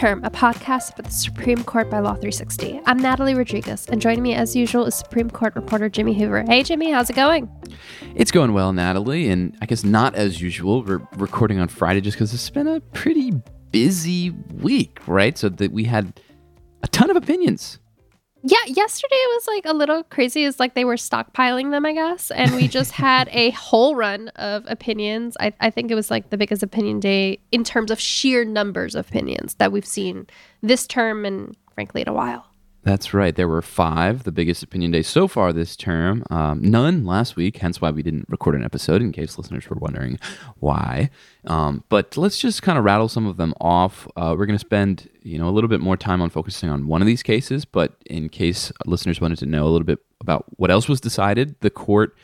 Term, 0.00 0.24
a 0.24 0.30
podcast 0.30 0.94
about 0.94 1.04
the 1.04 1.14
Supreme 1.14 1.62
Court 1.62 1.90
by 1.90 1.98
Law 1.98 2.14
360. 2.14 2.80
I'm 2.86 2.96
Natalie 2.96 3.34
Rodriguez, 3.34 3.86
and 3.90 4.00
joining 4.00 4.22
me 4.22 4.32
as 4.32 4.56
usual 4.56 4.86
is 4.86 4.94
Supreme 4.94 5.28
Court 5.28 5.54
reporter 5.54 5.90
Jimmy 5.90 6.14
Hoover. 6.14 6.42
Hey, 6.42 6.62
Jimmy, 6.62 6.90
how's 6.90 7.10
it 7.10 7.16
going? 7.16 7.50
It's 8.14 8.30
going 8.30 8.54
well, 8.54 8.72
Natalie, 8.72 9.28
and 9.28 9.54
I 9.60 9.66
guess 9.66 9.84
not 9.84 10.14
as 10.14 10.40
usual. 10.40 10.82
We're 10.84 11.06
recording 11.18 11.58
on 11.58 11.68
Friday 11.68 12.00
just 12.00 12.16
because 12.16 12.32
it's 12.32 12.48
been 12.48 12.66
a 12.66 12.80
pretty 12.80 13.30
busy 13.72 14.30
week, 14.30 15.00
right? 15.06 15.36
So 15.36 15.50
that 15.50 15.70
we 15.70 15.84
had 15.84 16.18
a 16.82 16.88
ton 16.88 17.10
of 17.10 17.16
opinions 17.16 17.78
yeah, 18.42 18.58
yesterday 18.66 19.16
it 19.16 19.36
was 19.36 19.46
like 19.46 19.66
a 19.66 19.76
little 19.76 20.02
crazy. 20.04 20.44
It's 20.44 20.58
like 20.58 20.74
they 20.74 20.84
were 20.84 20.96
stockpiling 20.96 21.70
them, 21.70 21.84
I 21.84 21.92
guess. 21.92 22.30
And 22.30 22.54
we 22.54 22.68
just 22.68 22.92
had 22.92 23.28
a 23.32 23.50
whole 23.50 23.94
run 23.94 24.28
of 24.28 24.64
opinions. 24.66 25.36
I, 25.40 25.52
I 25.60 25.70
think 25.70 25.90
it 25.90 25.94
was 25.94 26.10
like 26.10 26.30
the 26.30 26.38
biggest 26.38 26.62
opinion 26.62 27.00
day 27.00 27.40
in 27.52 27.64
terms 27.64 27.90
of 27.90 28.00
sheer 28.00 28.44
numbers 28.44 28.94
of 28.94 29.08
opinions 29.08 29.54
that 29.56 29.72
we've 29.72 29.86
seen 29.86 30.26
this 30.62 30.86
term 30.86 31.24
and 31.24 31.56
frankly 31.74 32.02
in 32.02 32.08
a 32.08 32.14
while. 32.14 32.49
That's 32.82 33.12
right. 33.12 33.34
There 33.34 33.48
were 33.48 33.60
five, 33.60 34.24
the 34.24 34.32
biggest 34.32 34.62
opinion 34.62 34.90
days 34.90 35.06
so 35.06 35.28
far 35.28 35.52
this 35.52 35.76
term. 35.76 36.24
Um, 36.30 36.62
none 36.62 37.04
last 37.04 37.36
week, 37.36 37.58
hence 37.58 37.80
why 37.80 37.90
we 37.90 38.02
didn't 38.02 38.26
record 38.30 38.54
an 38.54 38.64
episode, 38.64 39.02
in 39.02 39.12
case 39.12 39.36
listeners 39.36 39.68
were 39.68 39.76
wondering 39.76 40.18
why. 40.60 41.10
Um, 41.44 41.84
but 41.90 42.16
let's 42.16 42.38
just 42.38 42.62
kind 42.62 42.78
of 42.78 42.84
rattle 42.84 43.08
some 43.08 43.26
of 43.26 43.36
them 43.36 43.52
off. 43.60 44.08
Uh, 44.16 44.34
we're 44.36 44.46
going 44.46 44.58
to 44.58 44.64
spend, 44.64 45.10
you 45.22 45.38
know, 45.38 45.48
a 45.48 45.50
little 45.50 45.68
bit 45.68 45.80
more 45.80 45.96
time 45.96 46.22
on 46.22 46.30
focusing 46.30 46.70
on 46.70 46.86
one 46.86 47.02
of 47.02 47.06
these 47.06 47.22
cases. 47.22 47.66
But 47.66 47.96
in 48.06 48.30
case 48.30 48.72
listeners 48.86 49.20
wanted 49.20 49.38
to 49.40 49.46
know 49.46 49.64
a 49.66 49.70
little 49.70 49.86
bit 49.86 49.98
about 50.22 50.46
what 50.56 50.70
else 50.70 50.88
was 50.88 51.00
decided, 51.00 51.56
the 51.60 51.70
court. 51.70 52.16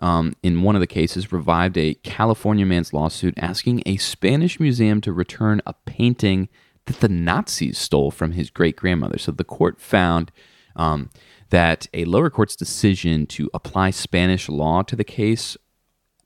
Um, 0.00 0.34
in 0.42 0.62
one 0.62 0.74
of 0.76 0.80
the 0.80 0.88
cases, 0.88 1.32
revived 1.32 1.78
a 1.78 1.94
California 1.94 2.66
man's 2.66 2.92
lawsuit 2.92 3.34
asking 3.36 3.82
a 3.86 3.96
Spanish 3.96 4.58
museum 4.60 5.00
to 5.00 5.12
return 5.12 5.60
a 5.66 5.72
painting 5.72 6.48
that 6.86 7.00
the 7.00 7.08
Nazis 7.08 7.78
stole 7.78 8.10
from 8.10 8.32
his 8.32 8.50
great 8.50 8.76
grandmother. 8.76 9.18
So 9.18 9.32
the 9.32 9.44
court 9.44 9.80
found 9.80 10.30
um, 10.76 11.10
that 11.50 11.86
a 11.94 12.04
lower 12.04 12.30
court's 12.30 12.56
decision 12.56 13.26
to 13.26 13.50
apply 13.54 13.90
Spanish 13.90 14.48
law 14.48 14.82
to 14.82 14.96
the 14.96 15.04
case, 15.04 15.56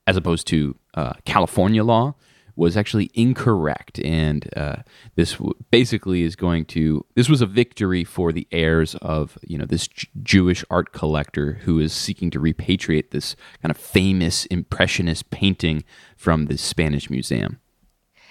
as 0.06 0.16
opposed 0.16 0.46
to 0.48 0.76
uh, 0.94 1.14
California 1.24 1.84
law, 1.84 2.14
was 2.56 2.76
actually 2.76 3.08
incorrect. 3.14 4.00
And 4.00 4.48
uh, 4.56 4.76
this 5.14 5.34
w- 5.34 5.54
basically 5.70 6.24
is 6.24 6.34
going 6.34 6.64
to 6.66 7.06
this 7.14 7.28
was 7.28 7.40
a 7.40 7.46
victory 7.46 8.02
for 8.02 8.32
the 8.32 8.48
heirs 8.50 8.96
of 8.96 9.38
you 9.42 9.56
know 9.56 9.64
this 9.64 9.86
J- 9.86 10.08
Jewish 10.22 10.64
art 10.68 10.92
collector 10.92 11.60
who 11.62 11.78
is 11.78 11.92
seeking 11.92 12.30
to 12.32 12.40
repatriate 12.40 13.10
this 13.10 13.36
kind 13.62 13.70
of 13.70 13.76
famous 13.76 14.44
impressionist 14.46 15.30
painting 15.30 15.84
from 16.16 16.46
the 16.46 16.58
Spanish 16.58 17.08
museum. 17.08 17.60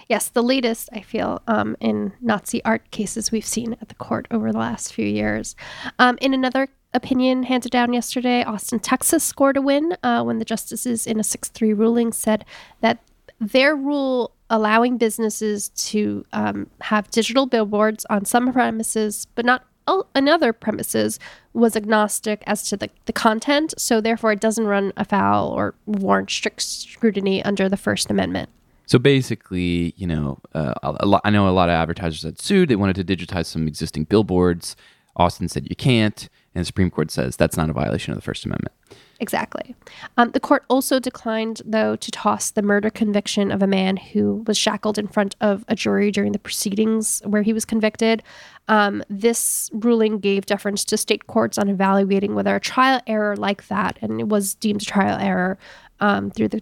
Yes, 0.10 0.30
the 0.30 0.44
latest, 0.44 0.90
I 0.94 1.02
feel, 1.02 1.42
um, 1.48 1.76
in 1.82 2.14
Nazi 2.22 2.64
art 2.64 2.90
cases 2.92 3.32
we've 3.32 3.46
seen 3.46 3.74
at 3.82 3.90
the 3.90 3.96
court 3.96 4.26
over 4.32 4.52
the 4.52 4.58
last 4.58 4.94
few 4.94 5.06
years. 5.06 5.56
Um, 6.00 6.18
in 6.22 6.34
another 6.34 6.70
opinion 6.94 7.44
handed 7.44 7.72
down 7.72 7.92
yesterday, 7.94 8.44
Austin, 8.44 8.80
Texas 8.80 9.24
scored 9.24 9.58
a 9.58 9.62
win 9.62 9.98
uh, 10.04 10.24
when 10.24 10.40
the 10.40 10.46
justices 10.46 11.06
in 11.06 11.20
a 11.20 11.24
6 11.24 11.50
3 11.50 11.74
ruling 11.74 12.14
said 12.14 12.46
that 12.80 13.04
their 13.40 13.76
rule 13.76 14.32
allowing 14.50 14.98
businesses 14.98 15.70
to 15.70 16.26
um, 16.32 16.70
have 16.82 17.12
digital 17.12 17.46
billboards 17.46 18.06
on 18.10 18.24
some 18.24 18.54
premises, 18.54 19.28
but 19.36 19.46
not 19.46 19.66
on 19.88 20.28
other 20.28 20.52
premises, 20.52 21.18
was 21.54 21.76
agnostic 21.76 22.44
as 22.46 22.68
to 22.70 22.76
the, 22.76 22.90
the 23.06 23.14
content. 23.14 23.74
So, 23.78 24.02
therefore, 24.02 24.34
it 24.34 24.42
doesn't 24.42 24.66
run 24.66 24.92
afoul 24.98 25.50
or 25.50 25.76
warrant 25.86 26.30
strict 26.30 26.62
scrutiny 26.62 27.44
under 27.44 27.70
the 27.70 27.78
First 27.78 28.10
Amendment. 28.10 28.50
So 28.88 28.98
basically, 28.98 29.94
you 29.98 30.08
know, 30.08 30.40
uh, 30.56 30.74
lot, 31.04 31.22
I 31.26 31.30
know 31.30 31.48
a 31.48 31.52
lot 31.52 31.70
of 31.70 31.74
advertisers 31.74 32.24
had 32.24 32.42
sued. 32.42 32.70
They 32.70 32.76
wanted 32.78 32.96
to 32.96 33.04
digitize 33.04 33.46
some 33.46 33.68
existing 33.68 34.06
billboards. 34.06 34.76
Austin 35.18 35.50
said 35.50 35.68
you 35.70 35.76
can't, 35.76 36.30
and 36.56 36.62
the 36.62 36.66
Supreme 36.66 36.90
Court 36.90 37.12
says 37.12 37.36
that's 37.36 37.58
not 37.58 37.70
a 37.70 37.74
violation 37.74 38.14
of 38.14 38.18
the 38.18 38.24
First 38.24 38.46
Amendment. 38.46 38.74
Exactly. 39.20 39.76
Um, 40.16 40.30
the 40.32 40.40
court 40.40 40.64
also 40.70 41.00
declined, 41.00 41.62
though, 41.66 41.96
to 41.96 42.12
toss 42.12 42.52
the 42.52 42.62
murder 42.62 42.90
conviction 42.90 43.52
of 43.52 43.64
a 43.64 43.68
man 43.68 43.98
who 43.98 44.44
was 44.48 44.58
shackled 44.58 45.00
in 45.00 45.08
front 45.08 45.36
of 45.42 45.66
a 45.68 45.76
jury 45.76 46.12
during 46.12 46.32
the 46.32 46.40
proceedings 46.40 47.22
where 47.26 47.42
he 47.42 47.52
was 47.52 47.66
convicted. 47.66 48.22
Um, 48.68 49.04
this 49.10 49.72
ruling 49.74 50.20
gave 50.20 50.46
deference 50.46 50.86
to 50.86 50.98
state 50.98 51.28
courts 51.28 51.58
on 51.58 51.68
evaluating 51.68 52.36
whether 52.36 52.56
a 52.56 52.60
trial 52.60 53.02
error 53.08 53.36
like 53.36 53.68
that, 53.68 53.98
and 54.02 54.20
it 54.22 54.30
was 54.30 54.54
deemed 54.54 54.84
a 54.84 54.86
trial 54.86 55.20
error 55.20 55.58
um, 56.00 56.30
through 56.30 56.50
the 56.50 56.62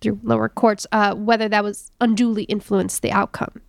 through 0.00 0.20
lower 0.22 0.48
courts, 0.48 0.86
uh, 0.92 1.14
whether 1.14 1.48
that 1.48 1.64
was 1.64 1.90
unduly 2.00 2.44
influenced 2.44 3.02
the 3.02 3.12
outcome. 3.12 3.60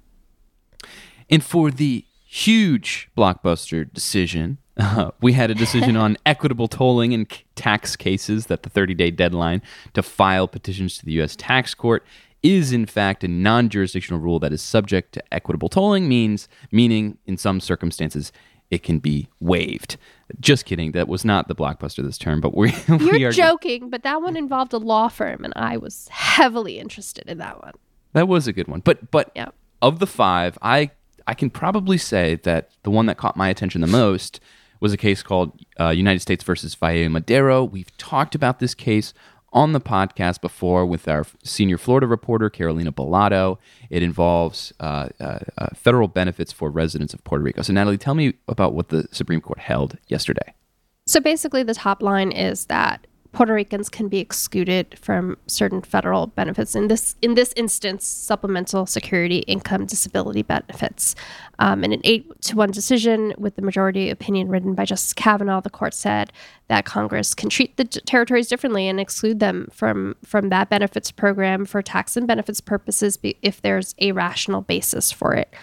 And 1.29 1.43
for 1.43 1.71
the 1.71 2.05
huge 2.25 3.09
blockbuster 3.17 3.91
decision, 3.91 4.57
uh, 4.77 5.11
we 5.21 5.33
had 5.33 5.51
a 5.51 5.55
decision 5.55 5.95
on 5.95 6.17
equitable 6.25 6.67
tolling 6.67 7.11
in 7.11 7.27
tax 7.55 7.95
cases 7.95 8.47
that 8.47 8.63
the 8.63 8.69
30 8.69 8.93
day 8.93 9.11
deadline 9.11 9.61
to 9.93 10.03
file 10.03 10.47
petitions 10.47 10.97
to 10.97 11.05
the 11.05 11.13
U.S. 11.13 11.35
tax 11.35 11.73
court 11.73 12.03
is 12.41 12.71
in 12.71 12.85
fact 12.85 13.23
a 13.23 13.27
non-jurisdictional 13.27 14.19
rule 14.19 14.39
that 14.39 14.53
is 14.53 14.61
subject 14.61 15.11
to 15.11 15.33
equitable 15.33 15.67
tolling 15.67 16.07
means 16.07 16.47
meaning 16.71 17.17
in 17.25 17.35
some 17.35 17.59
circumstances 17.59 18.31
it 18.71 18.83
can 18.83 18.99
be 18.99 19.29
waived. 19.39 19.97
Just 20.39 20.65
kidding. 20.65 20.91
That 20.91 21.07
was 21.07 21.25
not 21.25 21.47
the 21.47 21.55
blockbuster 21.55 22.03
this 22.03 22.17
term, 22.17 22.39
but 22.39 22.55
we, 22.55 22.73
we 22.89 23.19
You're 23.19 23.31
joking, 23.31 23.89
but 23.89 24.03
that 24.03 24.21
one 24.21 24.35
involved 24.35 24.73
a 24.73 24.77
law 24.77 25.07
firm, 25.07 25.43
and 25.43 25.53
I 25.55 25.77
was 25.77 26.07
heavily 26.09 26.79
interested 26.79 27.27
in 27.27 27.39
that 27.39 27.61
one. 27.61 27.73
That 28.13 28.27
was 28.27 28.47
a 28.47 28.53
good 28.53 28.67
one. 28.67 28.81
But 28.81 29.11
but 29.11 29.31
yeah. 29.35 29.49
of 29.81 29.99
the 29.99 30.07
five, 30.07 30.57
I 30.61 30.91
I 31.27 31.33
can 31.33 31.49
probably 31.49 31.97
say 31.97 32.35
that 32.43 32.69
the 32.83 32.91
one 32.91 33.05
that 33.07 33.17
caught 33.17 33.37
my 33.37 33.49
attention 33.49 33.81
the 33.81 33.87
most 33.87 34.39
was 34.79 34.93
a 34.93 34.97
case 34.97 35.21
called 35.21 35.59
uh, 35.79 35.89
United 35.89 36.21
States 36.21 36.43
versus 36.43 36.75
Vaello 36.75 37.11
Madero. 37.11 37.63
We've 37.63 37.95
talked 37.97 38.33
about 38.33 38.59
this 38.59 38.73
case 38.73 39.13
on 39.51 39.73
the 39.73 39.81
podcast 39.81 40.41
before 40.41 40.85
with 40.85 41.07
our 41.07 41.25
senior 41.43 41.77
Florida 41.77 42.07
reporter, 42.07 42.49
Carolina 42.49 42.91
Bolado. 42.91 43.57
It 43.89 44.03
involves 44.03 44.73
uh, 44.79 45.09
uh, 45.19 45.39
uh, 45.57 45.67
federal 45.75 46.07
benefits 46.07 46.51
for 46.51 46.69
residents 46.69 47.13
of 47.13 47.23
Puerto 47.23 47.43
Rico. 47.43 47.61
So, 47.61 47.73
Natalie, 47.73 47.97
tell 47.97 48.15
me 48.15 48.35
about 48.47 48.73
what 48.73 48.89
the 48.89 49.07
Supreme 49.11 49.41
Court 49.41 49.59
held 49.59 49.97
yesterday. 50.07 50.53
So, 51.05 51.19
basically, 51.19 51.63
the 51.63 51.73
top 51.73 52.01
line 52.01 52.31
is 52.31 52.65
that 52.65 53.07
Puerto 53.31 53.53
Ricans 53.53 53.89
can 53.89 54.07
be 54.07 54.17
excluded 54.17 54.97
from 54.99 55.37
certain 55.45 55.81
federal 55.81 56.27
benefits. 56.27 56.75
In 56.75 56.87
this 56.87 57.15
in 57.21 57.35
this 57.35 57.53
instance, 57.55 58.05
supplemental 58.05 58.87
security 58.87 59.39
income 59.39 59.85
disability 59.85 60.41
benefits. 60.41 61.15
Um, 61.59 61.83
in 61.83 61.91
an 61.91 62.01
eight 62.03 62.41
to 62.43 62.55
one 62.55 62.71
decision 62.71 63.33
with 63.37 63.55
the 63.55 63.61
majority 63.61 64.09
opinion 64.09 64.49
written 64.49 64.73
by 64.73 64.85
Justice 64.85 65.13
Kavanaugh, 65.13 65.61
the 65.61 65.69
court 65.69 65.93
said 65.93 66.33
that 66.69 66.85
Congress 66.85 67.35
can 67.35 67.49
treat 67.49 67.77
the 67.77 67.85
territories 67.85 68.47
differently 68.47 68.87
and 68.87 68.99
exclude 68.99 69.39
them 69.39 69.67
from 69.71 70.15
from 70.23 70.49
that 70.49 70.69
benefits 70.69 71.11
program 71.11 71.65
for 71.65 71.83
tax 71.83 72.17
and 72.17 72.25
benefits 72.25 72.61
purposes 72.61 73.19
if 73.21 73.61
there's 73.61 73.93
a 73.99 74.11
rational 74.11 74.61
basis 74.61 75.11
for 75.11 75.35
it. 75.35 75.53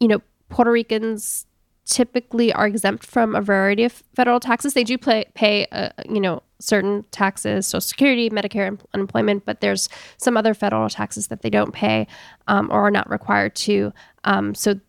You 0.00 0.08
know, 0.08 0.22
Puerto 0.48 0.72
Ricans 0.72 1.46
typically 1.86 2.52
are 2.52 2.66
exempt 2.66 3.04
from 3.04 3.34
a 3.34 3.40
variety 3.40 3.84
of 3.84 4.02
federal 4.14 4.40
taxes. 4.40 4.74
They 4.74 4.84
do 4.84 4.96
pay, 4.96 5.26
pay 5.34 5.66
uh, 5.66 5.90
you 6.08 6.20
know, 6.20 6.42
certain 6.58 7.04
taxes, 7.10 7.66
Social 7.66 7.80
Security, 7.80 8.30
Medicare, 8.30 8.78
unemployment, 8.94 9.44
but 9.44 9.60
there's 9.60 9.88
some 10.16 10.36
other 10.36 10.54
federal 10.54 10.88
taxes 10.88 11.28
that 11.28 11.42
they 11.42 11.50
don't 11.50 11.72
pay 11.72 12.06
um, 12.48 12.70
or 12.70 12.86
are 12.86 12.90
not 12.90 13.08
required 13.10 13.54
to. 13.56 13.92
Um, 14.24 14.54
so 14.54 14.80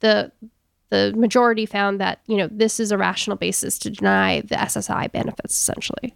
the 0.00 0.32
the 0.90 1.12
majority 1.16 1.66
found 1.66 2.00
that 2.00 2.20
you 2.26 2.36
know 2.36 2.48
this 2.50 2.80
is 2.80 2.90
a 2.90 2.98
rational 2.98 3.36
basis 3.36 3.78
to 3.78 3.90
deny 3.90 4.40
the 4.40 4.56
SSI 4.56 5.10
benefits 5.12 5.54
essentially. 5.54 6.14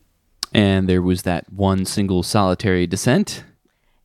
And 0.52 0.88
there 0.88 1.02
was 1.02 1.22
that 1.22 1.52
one 1.52 1.84
single 1.84 2.22
solitary 2.22 2.86
dissent. 2.86 3.44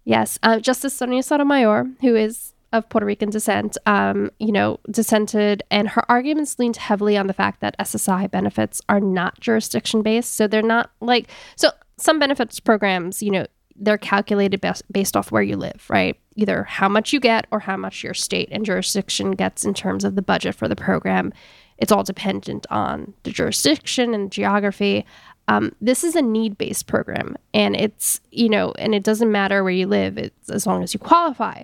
Yes, 0.05 0.39
uh, 0.41 0.59
Justice 0.59 0.93
Sonia 0.93 1.21
Sotomayor, 1.21 1.87
who 2.01 2.15
is 2.15 2.53
of 2.71 2.87
Puerto 2.89 3.05
Rican 3.05 3.29
descent, 3.29 3.77
um, 3.85 4.29
you 4.39 4.51
know, 4.51 4.79
dissented, 4.91 5.63
and 5.71 5.89
her 5.89 6.09
arguments 6.09 6.59
leaned 6.59 6.77
heavily 6.77 7.17
on 7.17 7.27
the 7.27 7.33
fact 7.33 7.61
that 7.61 7.77
SSI 7.79 8.29
benefits 8.29 8.81
are 8.87 8.99
not 8.99 9.39
jurisdiction 9.39 10.01
based. 10.01 10.35
So 10.35 10.47
they're 10.47 10.61
not 10.61 10.91
like, 11.01 11.29
so 11.55 11.71
some 11.97 12.19
benefits 12.19 12.59
programs, 12.59 13.23
you 13.23 13.31
know, 13.31 13.45
they're 13.75 13.97
calculated 13.97 14.61
best 14.61 14.83
based 14.91 15.15
off 15.15 15.31
where 15.31 15.41
you 15.41 15.55
live, 15.55 15.85
right? 15.89 16.19
Either 16.35 16.63
how 16.63 16.89
much 16.89 17.13
you 17.13 17.19
get 17.19 17.47
or 17.51 17.59
how 17.59 17.77
much 17.77 18.03
your 18.03 18.13
state 18.13 18.49
and 18.51 18.65
jurisdiction 18.65 19.31
gets 19.31 19.65
in 19.65 19.73
terms 19.73 20.03
of 20.03 20.15
the 20.15 20.21
budget 20.21 20.53
for 20.55 20.67
the 20.67 20.75
program. 20.75 21.33
It's 21.77 21.91
all 21.91 22.03
dependent 22.03 22.67
on 22.69 23.13
the 23.23 23.31
jurisdiction 23.31 24.13
and 24.13 24.31
geography. 24.31 25.05
Um, 25.47 25.73
this 25.79 26.03
is 26.03 26.15
a 26.15 26.21
need 26.21 26.57
based 26.57 26.87
program, 26.87 27.35
and 27.53 27.75
it's, 27.75 28.19
you 28.31 28.49
know, 28.49 28.73
and 28.77 28.93
it 28.93 29.03
doesn't 29.03 29.31
matter 29.31 29.63
where 29.63 29.73
you 29.73 29.87
live, 29.87 30.17
it's 30.17 30.49
as 30.49 30.67
long 30.67 30.83
as 30.83 30.93
you 30.93 30.99
qualify. 30.99 31.63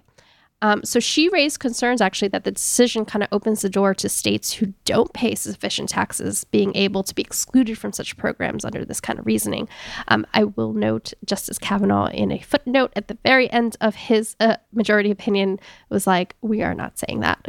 Um, 0.61 0.83
so 0.83 0.99
she 0.99 1.29
raised 1.29 1.59
concerns 1.59 2.01
actually 2.01 2.29
that 2.29 2.43
the 2.43 2.51
decision 2.51 3.05
kind 3.05 3.21
of 3.23 3.29
opens 3.31 3.61
the 3.61 3.69
door 3.69 3.93
to 3.95 4.07
states 4.07 4.53
who 4.53 4.73
don't 4.85 5.11
pay 5.13 5.35
sufficient 5.35 5.89
taxes 5.89 6.43
being 6.45 6.75
able 6.75 7.03
to 7.03 7.13
be 7.13 7.21
excluded 7.21 7.77
from 7.77 7.91
such 7.91 8.15
programs 8.17 8.63
under 8.63 8.85
this 8.85 9.01
kind 9.01 9.19
of 9.19 9.25
reasoning. 9.25 9.67
Um, 10.07 10.25
I 10.33 10.45
will 10.45 10.73
note 10.73 11.13
Justice 11.25 11.59
Kavanaugh 11.59 12.07
in 12.07 12.31
a 12.31 12.39
footnote 12.39 12.93
at 12.95 13.09
the 13.09 13.17
very 13.23 13.51
end 13.51 13.75
of 13.81 13.95
his 13.95 14.35
uh, 14.39 14.55
majority 14.71 15.11
opinion 15.11 15.59
was 15.89 16.07
like, 16.07 16.35
"We 16.41 16.63
are 16.63 16.73
not 16.73 16.97
saying 16.97 17.19
that. 17.19 17.45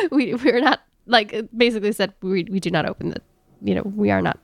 we 0.10 0.34
we 0.34 0.50
are 0.52 0.60
not 0.60 0.80
like 1.06 1.48
basically 1.56 1.92
said 1.92 2.14
we 2.22 2.44
we 2.44 2.60
do 2.60 2.70
not 2.70 2.86
open 2.86 3.10
the, 3.10 3.20
you 3.60 3.74
know, 3.74 3.82
we 3.82 4.10
are 4.10 4.22
not 4.22 4.38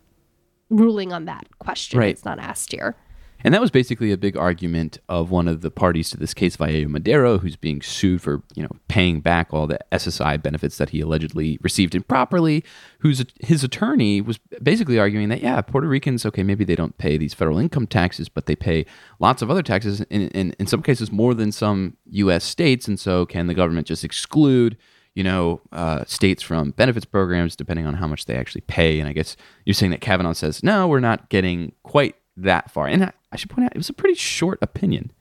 ruling 0.71 1.13
on 1.13 1.27
that 1.27 1.47
question. 1.61 2.01
Right. 2.01 2.11
It's 2.11 2.25
not 2.25 2.41
asked 2.41 2.73
here." 2.73 2.97
And 3.47 3.55
that 3.55 3.61
was 3.61 3.71
basically 3.71 4.11
a 4.11 4.17
big 4.17 4.37
argument 4.37 4.99
of 5.09 5.31
one 5.31 5.47
of 5.47 5.61
the 5.61 5.71
parties 5.71 6.11
to 6.11 6.17
this 6.17 6.35
case, 6.35 6.57
Vaello 6.57 6.89
Madero, 6.89 7.39
who's 7.39 7.55
being 7.55 7.81
sued 7.81 8.21
for, 8.21 8.43
you 8.57 8.63
know, 8.65 8.73
paying 8.89 9.21
back 9.21 9.55
all 9.55 9.69
the 9.69 9.79
SSI 9.93 10.43
benefits 10.43 10.79
that 10.79 10.91
he 10.91 11.01
allegedly 11.01 11.57
received 11.63 11.95
improperly. 11.95 12.65
Whose 12.99 13.25
his 13.39 13.63
attorney 13.63 14.21
was 14.21 14.39
basically 14.61 14.99
arguing 14.99 15.29
that, 15.29 15.43
yeah, 15.43 15.61
Puerto 15.61 15.87
Ricans, 15.87 16.27
okay, 16.27 16.43
maybe 16.43 16.65
they 16.65 16.75
don't 16.75 16.99
pay 16.99 17.17
these 17.17 17.35
federal 17.35 17.57
income 17.57 17.87
taxes, 17.87 18.29
but 18.29 18.47
they 18.47 18.57
pay 18.57 18.85
lots 19.21 19.43
of 19.43 19.51
other 19.51 19.63
taxes, 19.63 20.01
in, 20.11 20.23
in, 20.31 20.57
in 20.59 20.67
some 20.67 20.83
cases 20.83 21.13
more 21.13 21.33
than 21.33 21.53
some 21.53 21.97
U.S. 22.11 22.43
states. 22.43 22.89
And 22.89 22.99
so 22.99 23.25
can 23.27 23.47
the 23.47 23.55
government 23.55 23.87
just 23.87 24.03
exclude 24.03 24.77
you 25.15 25.23
know, 25.23 25.63
uh, 25.73 26.05
states 26.05 26.43
from 26.43 26.73
benefits 26.73 27.07
programs 27.07 27.57
depending 27.57 27.87
on 27.87 27.95
how 27.95 28.09
much 28.09 28.25
they 28.27 28.35
actually 28.35 28.61
pay. 28.63 28.99
And 28.99 29.09
I 29.09 29.13
guess 29.13 29.37
you're 29.65 29.73
saying 29.73 29.93
that 29.93 30.03
Kavanaugh 30.03 30.35
says, 30.35 30.65
no, 30.65 30.89
we're 30.89 31.01
not 31.01 31.31
getting 31.31 31.73
quite 31.85 32.17
that 32.37 32.71
far. 32.71 32.87
And 32.87 33.05
I, 33.05 33.13
I 33.33 33.37
should 33.37 33.51
point 33.51 33.67
out, 33.67 33.73
it 33.73 33.79
was 33.79 33.89
a 33.89 33.95
pretty 33.95 34.15
short 34.15 34.59
opinion. 34.63 35.13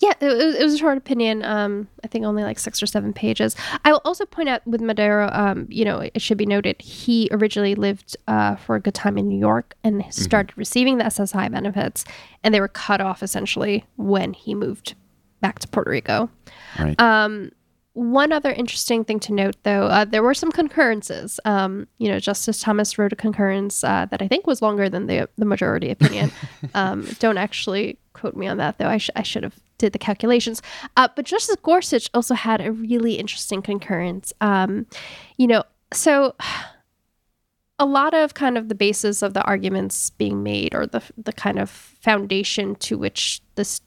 Yeah, 0.00 0.14
it 0.18 0.26
was, 0.26 0.54
it 0.54 0.62
was 0.62 0.74
a 0.74 0.78
short 0.78 0.96
opinion. 0.96 1.44
Um, 1.44 1.86
I 2.02 2.06
think 2.06 2.24
only 2.24 2.42
like 2.42 2.58
six 2.58 2.82
or 2.82 2.86
seven 2.86 3.12
pages. 3.12 3.54
I 3.84 3.92
will 3.92 4.00
also 4.06 4.24
point 4.24 4.48
out 4.48 4.66
with 4.66 4.80
Madero, 4.80 5.28
um, 5.30 5.66
you 5.68 5.84
know, 5.84 6.00
it 6.00 6.22
should 6.22 6.38
be 6.38 6.46
noted 6.46 6.80
he 6.80 7.28
originally 7.30 7.74
lived 7.74 8.16
uh, 8.26 8.56
for 8.56 8.76
a 8.76 8.80
good 8.80 8.94
time 8.94 9.18
in 9.18 9.28
New 9.28 9.38
York 9.38 9.74
and 9.84 10.02
started 10.08 10.52
mm-hmm. 10.52 10.60
receiving 10.60 10.96
the 10.96 11.04
SSI 11.04 11.52
benefits, 11.52 12.06
and 12.42 12.54
they 12.54 12.60
were 12.60 12.68
cut 12.68 13.02
off 13.02 13.22
essentially 13.22 13.84
when 13.96 14.32
he 14.32 14.54
moved 14.54 14.94
back 15.42 15.58
to 15.58 15.68
Puerto 15.68 15.90
Rico. 15.90 16.30
Right. 16.78 16.98
Um, 16.98 17.52
one 18.00 18.32
other 18.32 18.50
interesting 18.50 19.04
thing 19.04 19.20
to 19.20 19.32
note, 19.32 19.56
though, 19.62 19.82
uh, 19.82 20.06
there 20.06 20.22
were 20.22 20.32
some 20.32 20.50
concurrences. 20.50 21.38
Um, 21.44 21.86
you 21.98 22.08
know, 22.08 22.18
Justice 22.18 22.62
Thomas 22.62 22.98
wrote 22.98 23.12
a 23.12 23.16
concurrence 23.16 23.84
uh, 23.84 24.06
that 24.10 24.22
I 24.22 24.28
think 24.28 24.46
was 24.46 24.62
longer 24.62 24.88
than 24.88 25.06
the 25.06 25.28
the 25.36 25.44
majority 25.44 25.90
opinion. 25.90 26.32
um, 26.74 27.06
don't 27.18 27.36
actually 27.36 27.98
quote 28.14 28.36
me 28.36 28.46
on 28.46 28.56
that, 28.56 28.78
though. 28.78 28.88
I, 28.88 28.96
sh- 28.96 29.10
I 29.16 29.22
should 29.22 29.42
have 29.42 29.54
did 29.76 29.92
the 29.92 29.98
calculations. 29.98 30.62
Uh, 30.96 31.08
but 31.14 31.26
Justice 31.26 31.56
Gorsuch 31.62 32.08
also 32.14 32.34
had 32.34 32.60
a 32.60 32.72
really 32.72 33.14
interesting 33.14 33.60
concurrence. 33.60 34.32
Um, 34.40 34.86
you 35.36 35.46
know, 35.46 35.62
so 35.92 36.34
a 37.78 37.84
lot 37.84 38.14
of 38.14 38.32
kind 38.32 38.56
of 38.56 38.70
the 38.70 38.74
basis 38.74 39.20
of 39.20 39.34
the 39.34 39.42
arguments 39.42 40.08
being 40.08 40.42
made, 40.42 40.74
or 40.74 40.86
the 40.86 41.02
the 41.18 41.34
kind 41.34 41.58
of 41.58 41.68
foundation 41.68 42.76
to 42.76 42.96
which 42.96 43.42
this 43.56 43.82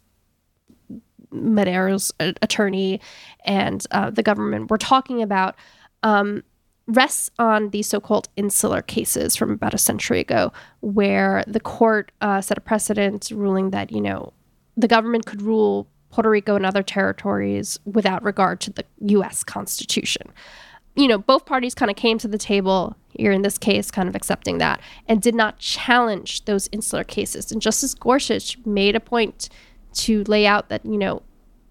Madero's 1.34 2.12
attorney 2.20 3.02
and 3.46 3.86
uh, 3.92 4.10
the 4.10 4.24
government 4.24 4.70
were 4.70 4.78
talking 4.78 5.22
about 5.22 5.56
um, 6.04 6.44
rests 6.88 7.30
on 7.40 7.70
these 7.70 7.88
so-called 7.88 8.30
insular 8.36 8.82
cases 8.82 9.36
from 9.36 9.52
about 9.52 9.74
a 9.74 9.78
century 9.78 10.20
ago, 10.20 10.52
where 10.82 11.44
the 11.48 11.60
court 11.60 12.12
uh, 12.22 12.42
set 12.42 12.58
a 12.58 12.62
precedent 12.62 13.32
ruling 13.34 13.72
that 13.72 13.92
you 13.92 14.02
know 14.02 14.34
the 14.76 14.88
government 14.88 15.26
could 15.26 15.42
rule 15.42 15.88
Puerto 16.10 16.30
Rico 16.30 16.56
and 16.56 16.66
other 16.66 16.84
territories 16.84 17.80
without 17.86 18.24
regard 18.24 18.60
to 18.62 18.72
the 18.72 18.86
U.S. 19.00 19.44
Constitution. 19.44 20.32
You 20.96 21.08
know, 21.08 21.18
both 21.18 21.46
parties 21.46 21.74
kind 21.74 21.90
of 21.90 21.98
came 21.98 22.20
to 22.20 22.28
the 22.28 22.38
table 22.38 22.96
here 23.10 23.32
in 23.32 23.42
this 23.42 23.58
case, 23.58 23.90
kind 23.90 24.08
of 24.08 24.16
accepting 24.16 24.60
that, 24.60 24.80
and 25.08 25.22
did 25.22 25.34
not 25.34 25.58
challenge 25.58 26.46
those 26.46 26.70
insular 26.72 27.04
cases. 27.04 27.52
And 27.52 27.62
Justice 27.62 27.96
Gorsuch 27.96 28.58
made 28.64 28.96
a 28.96 29.00
point 29.00 29.50
to 29.94 30.24
lay 30.26 30.46
out 30.46 30.70
that, 30.70 30.86
you 30.86 30.98
know, 30.98 31.22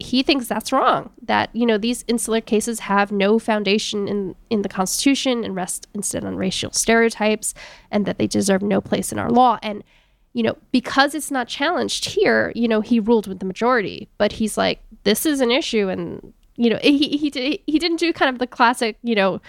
he 0.03 0.23
thinks 0.23 0.47
that's 0.47 0.73
wrong 0.73 1.11
that 1.23 1.49
you 1.55 1.65
know 1.65 1.79
these 1.79 2.05
insular 2.09 2.41
cases 2.41 2.81
have 2.81 3.13
no 3.13 3.39
foundation 3.39 4.09
in 4.09 4.35
in 4.51 4.63
the 4.63 4.69
constitution 4.69 5.45
and 5.45 5.55
rest 5.55 5.87
instead 5.95 6.25
on 6.25 6.37
racial 6.37 6.73
stereotypes 6.73 7.55
and 7.91 8.05
that 8.05 8.19
they 8.19 8.27
deserve 8.27 8.63
no 8.63 8.81
place 8.81 9.13
in 9.13 9.19
our 9.19 9.31
law. 9.31 9.59
And 9.63 9.85
you 10.33 10.43
know 10.43 10.57
because 10.73 11.15
it's 11.15 11.31
not 11.31 11.47
challenged 11.47 12.07
here 12.07 12.53
you 12.55 12.67
know 12.67 12.81
he 12.81 12.99
ruled 12.99 13.27
with 13.27 13.39
the 13.39 13.45
majority 13.47 14.09
but 14.19 14.33
he's 14.33 14.57
like 14.57 14.81
this 15.05 15.25
is 15.25 15.41
an 15.41 15.51
issue. 15.51 15.89
And 15.89 16.33
you 16.57 16.71
know 16.71 16.79
he 16.83 17.17
he, 17.17 17.63
he 17.67 17.79
didn't 17.79 17.99
do 17.99 18.13
kind 18.13 18.29
of 18.29 18.39
the 18.39 18.47
classic 18.47 18.99
you 19.03 19.15
know 19.15 19.41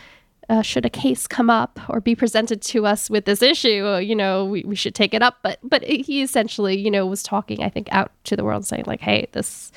uh, 0.49 0.61
should 0.61 0.85
a 0.85 0.89
case 0.89 1.27
come 1.27 1.49
up 1.49 1.79
or 1.89 2.01
be 2.01 2.15
presented 2.15 2.61
to 2.61 2.85
us 2.85 3.09
with 3.09 3.25
this 3.25 3.41
issue, 3.41 3.97
you 3.97 4.15
know, 4.15 4.45
we, 4.45 4.63
we 4.63 4.75
should 4.75 4.95
take 4.95 5.13
it 5.13 5.21
up. 5.21 5.37
But 5.41 5.59
but 5.63 5.83
he 5.83 6.21
essentially, 6.21 6.77
you 6.77 6.91
know, 6.91 7.05
was 7.05 7.23
talking, 7.23 7.63
I 7.63 7.69
think, 7.69 7.87
out 7.91 8.11
to 8.25 8.35
the 8.35 8.43
world, 8.43 8.65
saying 8.65 8.83
like, 8.87 9.01
hey, 9.01 9.27
this 9.31 9.71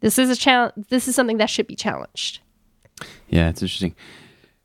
this 0.00 0.18
is 0.18 0.30
a 0.30 0.36
challenge. 0.36 0.72
This 0.88 1.08
is 1.08 1.14
something 1.14 1.38
that 1.38 1.50
should 1.50 1.66
be 1.66 1.76
challenged. 1.76 2.40
Yeah, 3.28 3.48
it's 3.48 3.62
interesting. 3.62 3.94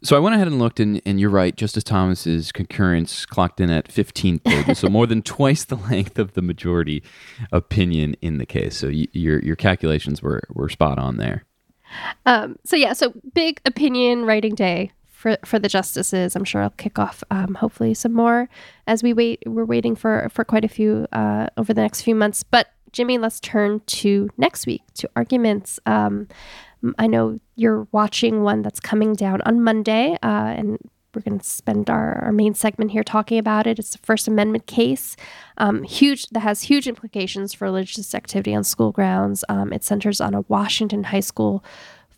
So 0.04 0.16
I 0.16 0.20
went 0.20 0.34
ahead 0.34 0.48
and 0.48 0.58
looked, 0.58 0.80
and, 0.80 1.00
and 1.06 1.20
you're 1.20 1.30
right. 1.30 1.56
Justice 1.56 1.84
Thomas's 1.84 2.52
concurrence 2.52 3.24
clocked 3.24 3.60
in 3.60 3.70
at 3.70 3.92
15 3.92 4.40
pages, 4.40 4.80
so 4.80 4.90
more 4.90 5.06
than 5.06 5.22
twice 5.22 5.64
the 5.64 5.76
length 5.76 6.18
of 6.18 6.34
the 6.34 6.42
majority 6.42 7.04
opinion 7.52 8.16
in 8.20 8.40
the 8.40 8.48
case. 8.48 8.78
So 8.78 8.88
y- 8.88 9.08
your 9.12 9.40
your 9.40 9.56
calculations 9.56 10.22
were 10.22 10.42
were 10.54 10.70
spot 10.70 10.98
on 10.98 11.18
there. 11.18 11.46
Um, 12.26 12.58
so 12.64 12.76
yeah, 12.76 12.94
so 12.94 13.14
big 13.34 13.62
opinion 13.66 14.26
writing 14.26 14.56
day 14.56 14.92
for 15.22 15.38
for 15.46 15.60
the 15.60 15.70
justices. 15.70 16.36
I'm 16.36 16.44
sure 16.44 16.64
I'll 16.64 16.72
kick 16.72 16.98
off 16.98 17.24
um, 17.30 17.54
hopefully 17.54 17.94
some 17.94 18.14
more 18.14 18.50
as 18.88 19.04
we 19.04 19.14
wait. 19.14 19.44
We're 19.46 19.66
waiting 19.66 19.96
for 19.96 20.28
for 20.34 20.44
quite 20.44 20.66
a 20.66 20.68
few 20.68 21.08
uh, 21.12 21.48
over 21.58 21.74
the 21.74 21.82
next 21.82 22.02
few 22.02 22.16
months. 22.16 22.42
But 22.42 22.68
Jimmy, 22.92 23.20
let's 23.20 23.40
turn 23.40 23.82
to 23.86 24.30
next 24.38 24.66
week 24.66 24.82
to 24.96 25.10
arguments. 25.16 25.80
Um, 25.86 26.28
I 26.98 27.06
know 27.06 27.40
you're 27.56 27.88
watching 27.92 28.42
one 28.42 28.64
that's 28.64 28.80
coming 28.80 29.14
down 29.14 29.42
on 29.44 29.62
Monday, 29.62 30.18
uh, 30.24 30.58
and 30.58 30.80
we're 31.14 31.22
going 31.22 31.40
to 31.40 31.46
spend 31.46 31.90
our, 31.90 32.24
our 32.24 32.32
main 32.32 32.56
segment 32.56 32.92
here 32.92 33.04
talking 33.04 33.38
about 33.38 33.68
it. 33.68 33.78
It's 33.78 33.92
the 33.92 34.00
First 34.00 34.28
Amendment 34.28 34.66
case, 34.66 35.16
um, 35.58 35.84
huge 35.84 36.28
that 36.30 36.40
has 36.40 36.64
huge 36.64 36.88
implications 36.88 37.54
for 37.54 37.66
religious 37.66 38.16
activity 38.16 38.56
on 38.56 38.64
school 38.64 38.92
grounds. 38.92 39.44
Um, 39.48 39.72
it 39.72 39.84
centers 39.84 40.20
on 40.20 40.34
a 40.34 40.42
Washington 40.48 41.04
high 41.04 41.20
school 41.20 41.64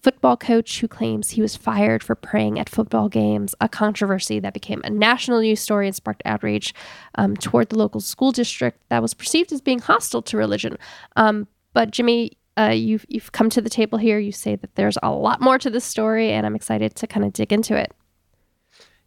football 0.03 0.35
coach 0.35 0.81
who 0.81 0.87
claims 0.87 1.31
he 1.31 1.41
was 1.41 1.55
fired 1.55 2.03
for 2.03 2.13
praying 2.13 2.59
at 2.59 2.69
football 2.69 3.07
games, 3.07 3.55
a 3.61 3.69
controversy 3.69 4.37
that 4.37 4.53
became 4.53 4.81
a 4.83 4.89
national 4.89 5.39
news 5.39 5.61
story 5.61 5.87
and 5.87 5.95
sparked 5.95 6.21
outrage 6.25 6.75
um, 7.15 7.37
toward 7.37 7.69
the 7.69 7.77
local 7.77 8.01
school 8.01 8.33
district 8.33 8.81
that 8.89 9.01
was 9.01 9.13
perceived 9.13 9.53
as 9.53 9.61
being 9.61 9.79
hostile 9.79 10.21
to 10.21 10.37
religion. 10.37 10.77
Um, 11.15 11.47
but 11.71 11.91
Jimmy, 11.91 12.33
uh, 12.57 12.73
you've 12.75 13.05
you've 13.07 13.31
come 13.31 13.49
to 13.49 13.61
the 13.61 13.69
table 13.69 13.97
here. 13.97 14.19
You 14.19 14.31
say 14.31 14.55
that 14.57 14.75
there's 14.75 14.97
a 15.01 15.11
lot 15.11 15.41
more 15.41 15.57
to 15.57 15.69
this 15.69 15.85
story, 15.85 16.31
and 16.31 16.45
I'm 16.45 16.55
excited 16.55 16.95
to 16.97 17.07
kind 17.07 17.25
of 17.25 17.33
dig 17.33 17.51
into 17.51 17.75
it. 17.75 17.93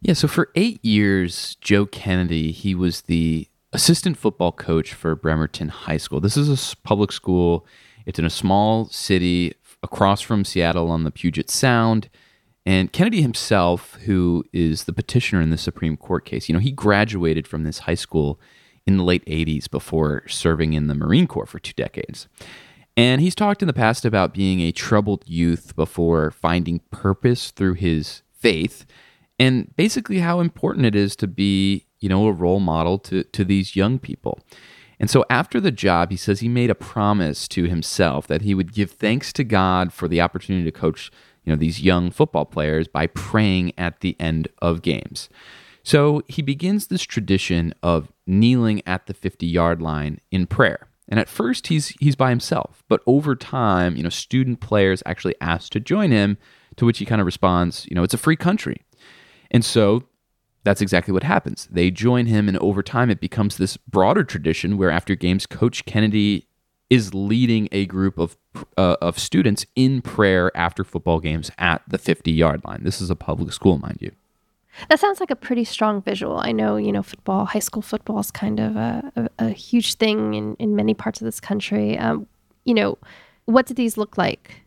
Yeah. 0.01 0.13
So 0.13 0.27
for 0.27 0.49
eight 0.55 0.83
years, 0.83 1.55
Joe 1.61 1.85
Kennedy, 1.85 2.51
he 2.51 2.75
was 2.75 3.01
the 3.01 3.47
assistant 3.71 4.17
football 4.17 4.51
coach 4.51 4.93
for 4.93 5.15
Bremerton 5.15 5.69
High 5.69 5.97
School. 5.97 6.19
This 6.19 6.35
is 6.35 6.73
a 6.73 6.77
public 6.77 7.11
school. 7.11 7.65
It's 8.05 8.19
in 8.19 8.25
a 8.25 8.29
small 8.29 8.87
city 8.87 9.53
across 9.87 10.19
from 10.19 10.43
Seattle 10.43 10.91
on 10.91 11.05
the 11.05 11.11
Puget 11.11 11.49
Sound. 11.49 12.09
And 12.65 12.91
Kennedy 12.91 13.21
himself, 13.21 13.93
who 14.05 14.43
is 14.51 14.83
the 14.83 14.91
petitioner 14.91 15.41
in 15.41 15.49
the 15.49 15.57
Supreme 15.57 15.95
Court 15.95 16.25
case, 16.25 16.49
you 16.49 16.53
know, 16.53 16.59
he 16.59 16.71
graduated 16.71 17.47
from 17.47 17.63
this 17.63 17.79
high 17.79 17.95
school 17.95 18.37
in 18.85 18.97
the 18.97 19.03
late 19.03 19.25
80s 19.25 19.69
before 19.69 20.27
serving 20.27 20.73
in 20.73 20.87
the 20.87 20.95
Marine 20.95 21.27
Corps 21.27 21.45
for 21.45 21.59
two 21.59 21.73
decades. 21.73 22.27
And 22.97 23.21
he's 23.21 23.35
talked 23.35 23.61
in 23.61 23.67
the 23.67 23.73
past 23.73 24.03
about 24.03 24.33
being 24.33 24.59
a 24.59 24.73
troubled 24.73 25.23
youth 25.25 25.75
before 25.77 26.31
finding 26.31 26.81
purpose 26.91 27.51
through 27.51 27.75
his 27.75 28.21
faith 28.33 28.85
and 29.39 29.73
basically 29.77 30.19
how 30.19 30.41
important 30.41 30.85
it 30.85 30.95
is 30.95 31.15
to 31.17 31.27
be, 31.27 31.85
you 31.99 32.09
know, 32.09 32.27
a 32.27 32.33
role 32.33 32.59
model 32.59 32.99
to, 32.99 33.23
to 33.23 33.45
these 33.45 33.75
young 33.77 33.99
people. 33.99 34.39
And 34.99 35.09
so 35.09 35.23
after 35.29 35.59
the 35.59 35.71
job, 35.71 36.09
he 36.09 36.17
says 36.17 36.39
he 36.39 36.49
made 36.49 36.69
a 36.69 36.75
promise 36.75 37.47
to 37.49 37.65
himself 37.65 38.27
that 38.27 38.41
he 38.41 38.55
would 38.55 38.73
give 38.73 38.91
thanks 38.91 39.31
to 39.33 39.43
God 39.43 39.93
for 39.93 40.07
the 40.07 40.21
opportunity 40.21 40.65
to 40.65 40.71
coach, 40.71 41.11
you 41.43 41.51
know, 41.51 41.57
these 41.57 41.81
young 41.81 42.09
football 42.09 42.45
players 42.45 42.87
by 42.87 43.07
praying 43.07 43.73
at 43.77 43.99
the 43.99 44.15
end 44.19 44.47
of 44.59 44.81
games. 44.81 45.29
So 45.83 46.21
he 46.27 46.41
begins 46.41 46.87
this 46.87 47.03
tradition 47.03 47.73
of 47.81 48.11
kneeling 48.25 48.81
at 48.85 49.05
the 49.05 49.13
50-yard 49.13 49.81
line 49.81 50.19
in 50.31 50.47
prayer. 50.47 50.87
And 51.07 51.19
at 51.19 51.29
first 51.29 51.67
he's 51.67 51.89
he's 52.01 52.17
by 52.17 52.29
himself, 52.29 52.83
but 52.89 53.01
over 53.07 53.35
time, 53.35 53.95
you 53.95 54.03
know, 54.03 54.09
student 54.09 54.59
players 54.59 55.01
actually 55.05 55.35
ask 55.39 55.71
to 55.71 55.79
join 55.79 56.11
him, 56.11 56.37
to 56.75 56.85
which 56.85 56.97
he 56.97 57.05
kind 57.05 57.21
of 57.21 57.25
responds, 57.25 57.85
you 57.89 57.95
know, 57.95 58.03
it's 58.03 58.13
a 58.13 58.17
free 58.17 58.35
country. 58.35 58.81
And 59.49 59.63
so 59.63 60.03
that's 60.67 60.81
exactly 60.81 61.13
what 61.13 61.23
happens. 61.23 61.65
They 61.71 61.89
join 61.89 62.25
him, 62.25 62.49
and 62.49 62.57
over 62.57 62.83
time, 62.83 63.09
it 63.09 63.21
becomes 63.21 63.55
this 63.55 63.77
broader 63.77 64.25
tradition 64.25 64.77
where 64.77 64.91
after 64.91 65.15
games, 65.15 65.45
Coach 65.45 65.85
Kennedy 65.85 66.45
is 66.89 67.13
leading 67.13 67.69
a 67.71 67.85
group 67.85 68.17
of 68.17 68.37
uh, 68.75 68.97
of 69.01 69.17
students 69.17 69.65
in 69.77 70.01
prayer 70.01 70.51
after 70.57 70.83
football 70.83 71.21
games 71.21 71.51
at 71.57 71.83
the 71.87 71.97
50 71.97 72.33
yard 72.33 72.65
line. 72.65 72.83
This 72.83 72.99
is 72.99 73.09
a 73.09 73.15
public 73.15 73.53
school, 73.53 73.77
mind 73.77 73.99
you. 74.01 74.11
That 74.89 74.99
sounds 74.99 75.21
like 75.21 75.31
a 75.31 75.37
pretty 75.37 75.63
strong 75.63 76.01
visual. 76.01 76.37
I 76.37 76.51
know, 76.51 76.75
you 76.75 76.91
know, 76.91 77.01
football, 77.01 77.45
high 77.45 77.59
school 77.59 77.81
football 77.81 78.19
is 78.19 78.29
kind 78.29 78.59
of 78.59 78.75
a, 78.75 79.11
a, 79.15 79.29
a 79.39 79.49
huge 79.49 79.95
thing 79.95 80.33
in, 80.33 80.55
in 80.55 80.75
many 80.75 80.93
parts 80.93 81.21
of 81.21 81.25
this 81.25 81.39
country. 81.39 81.97
Um, 81.97 82.27
you 82.65 82.73
know, 82.73 82.97
what 83.45 83.65
did 83.65 83.77
these 83.77 83.95
look 83.95 84.17
like? 84.17 84.63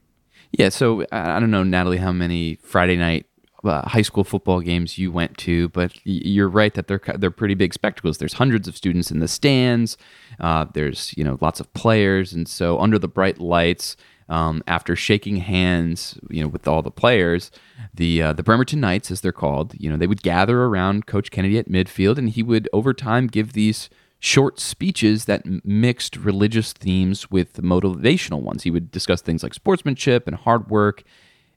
Yeah, 0.52 0.70
so 0.70 1.04
I 1.12 1.38
don't 1.38 1.50
know, 1.50 1.62
Natalie, 1.62 1.98
how 1.98 2.10
many 2.10 2.56
Friday 2.56 2.96
night 2.96 3.26
uh, 3.64 3.88
high 3.88 4.02
school 4.02 4.24
football 4.24 4.60
games 4.60 4.98
you 4.98 5.12
went 5.12 5.36
to, 5.38 5.68
but 5.70 5.92
you're 6.04 6.48
right 6.48 6.74
that 6.74 6.88
they're 6.88 7.00
they're 7.16 7.30
pretty 7.30 7.54
big 7.54 7.74
spectacles. 7.74 8.18
There's 8.18 8.34
hundreds 8.34 8.68
of 8.68 8.76
students 8.76 9.10
in 9.10 9.20
the 9.20 9.28
stands. 9.28 9.96
Uh, 10.38 10.66
there's 10.72 11.14
you 11.16 11.24
know 11.24 11.38
lots 11.40 11.60
of 11.60 11.72
players, 11.74 12.32
and 12.32 12.48
so 12.48 12.78
under 12.78 12.98
the 12.98 13.08
bright 13.08 13.38
lights, 13.38 13.96
um, 14.30 14.62
after 14.66 14.94
shaking 14.94 15.36
hands, 15.36 16.18
you 16.30 16.40
know, 16.40 16.48
with 16.48 16.68
all 16.68 16.82
the 16.82 16.90
players, 16.90 17.50
the 17.92 18.22
uh, 18.22 18.32
the 18.32 18.42
Bremerton 18.42 18.80
Knights, 18.80 19.10
as 19.10 19.20
they're 19.20 19.32
called, 19.32 19.74
you 19.78 19.90
know, 19.90 19.96
they 19.96 20.06
would 20.06 20.22
gather 20.22 20.62
around 20.62 21.06
Coach 21.06 21.30
Kennedy 21.30 21.58
at 21.58 21.68
midfield, 21.68 22.16
and 22.16 22.30
he 22.30 22.42
would 22.42 22.68
over 22.72 22.94
time 22.94 23.26
give 23.26 23.52
these 23.52 23.90
short 24.20 24.60
speeches 24.60 25.24
that 25.24 25.64
mixed 25.64 26.16
religious 26.16 26.72
themes 26.72 27.30
with 27.30 27.54
motivational 27.54 28.40
ones. 28.40 28.62
He 28.62 28.70
would 28.70 28.90
discuss 28.90 29.20
things 29.20 29.42
like 29.42 29.54
sportsmanship 29.54 30.26
and 30.26 30.36
hard 30.36 30.70
work 30.70 31.02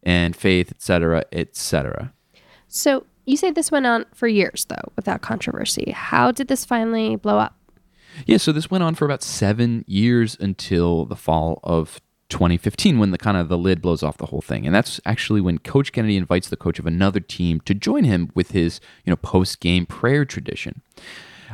and 0.04 0.36
faith, 0.36 0.72
etc., 0.72 1.24
etc. 1.32 2.14
So 2.68 3.06
you 3.26 3.38
say 3.38 3.52
this 3.52 3.72
went 3.72 3.86
on 3.86 4.06
for 4.14 4.28
years, 4.28 4.66
though, 4.66 4.92
without 4.96 5.22
controversy. 5.22 5.92
How 5.92 6.32
did 6.32 6.48
this 6.48 6.66
finally 6.66 7.16
blow 7.16 7.38
up? 7.38 7.56
Yeah, 8.26 8.38
so 8.38 8.52
this 8.52 8.70
went 8.70 8.84
on 8.84 8.96
for 8.96 9.06
about 9.06 9.24
seven 9.24 9.84
years 9.88 10.38
until 10.40 11.06
the 11.06 11.16
fall 11.16 11.60
of 11.64 12.00
2015 12.30 12.98
when 12.98 13.12
the 13.12 13.18
kind 13.18 13.38
of 13.38 13.48
the 13.48 13.58
lid 13.58 13.82
blows 13.82 14.02
off 14.02 14.18
the 14.18 14.26
whole 14.28 14.42
thing 14.42 14.66
and 14.66 14.74
that's 14.74 15.00
actually 15.06 15.40
when 15.40 15.60
coach 15.60 15.92
kennedy 15.92 16.18
invites 16.18 16.50
the 16.50 16.58
coach 16.58 16.80
of 16.80 16.88
another 16.88 17.20
team 17.20 17.60
to 17.60 17.76
join 17.76 18.06
him 18.06 18.32
with 18.34 18.52
his 18.52 18.80
you 19.06 19.12
know 19.12 19.16
post-game 19.18 19.86
prayer 19.86 20.26
tradition 20.26 20.82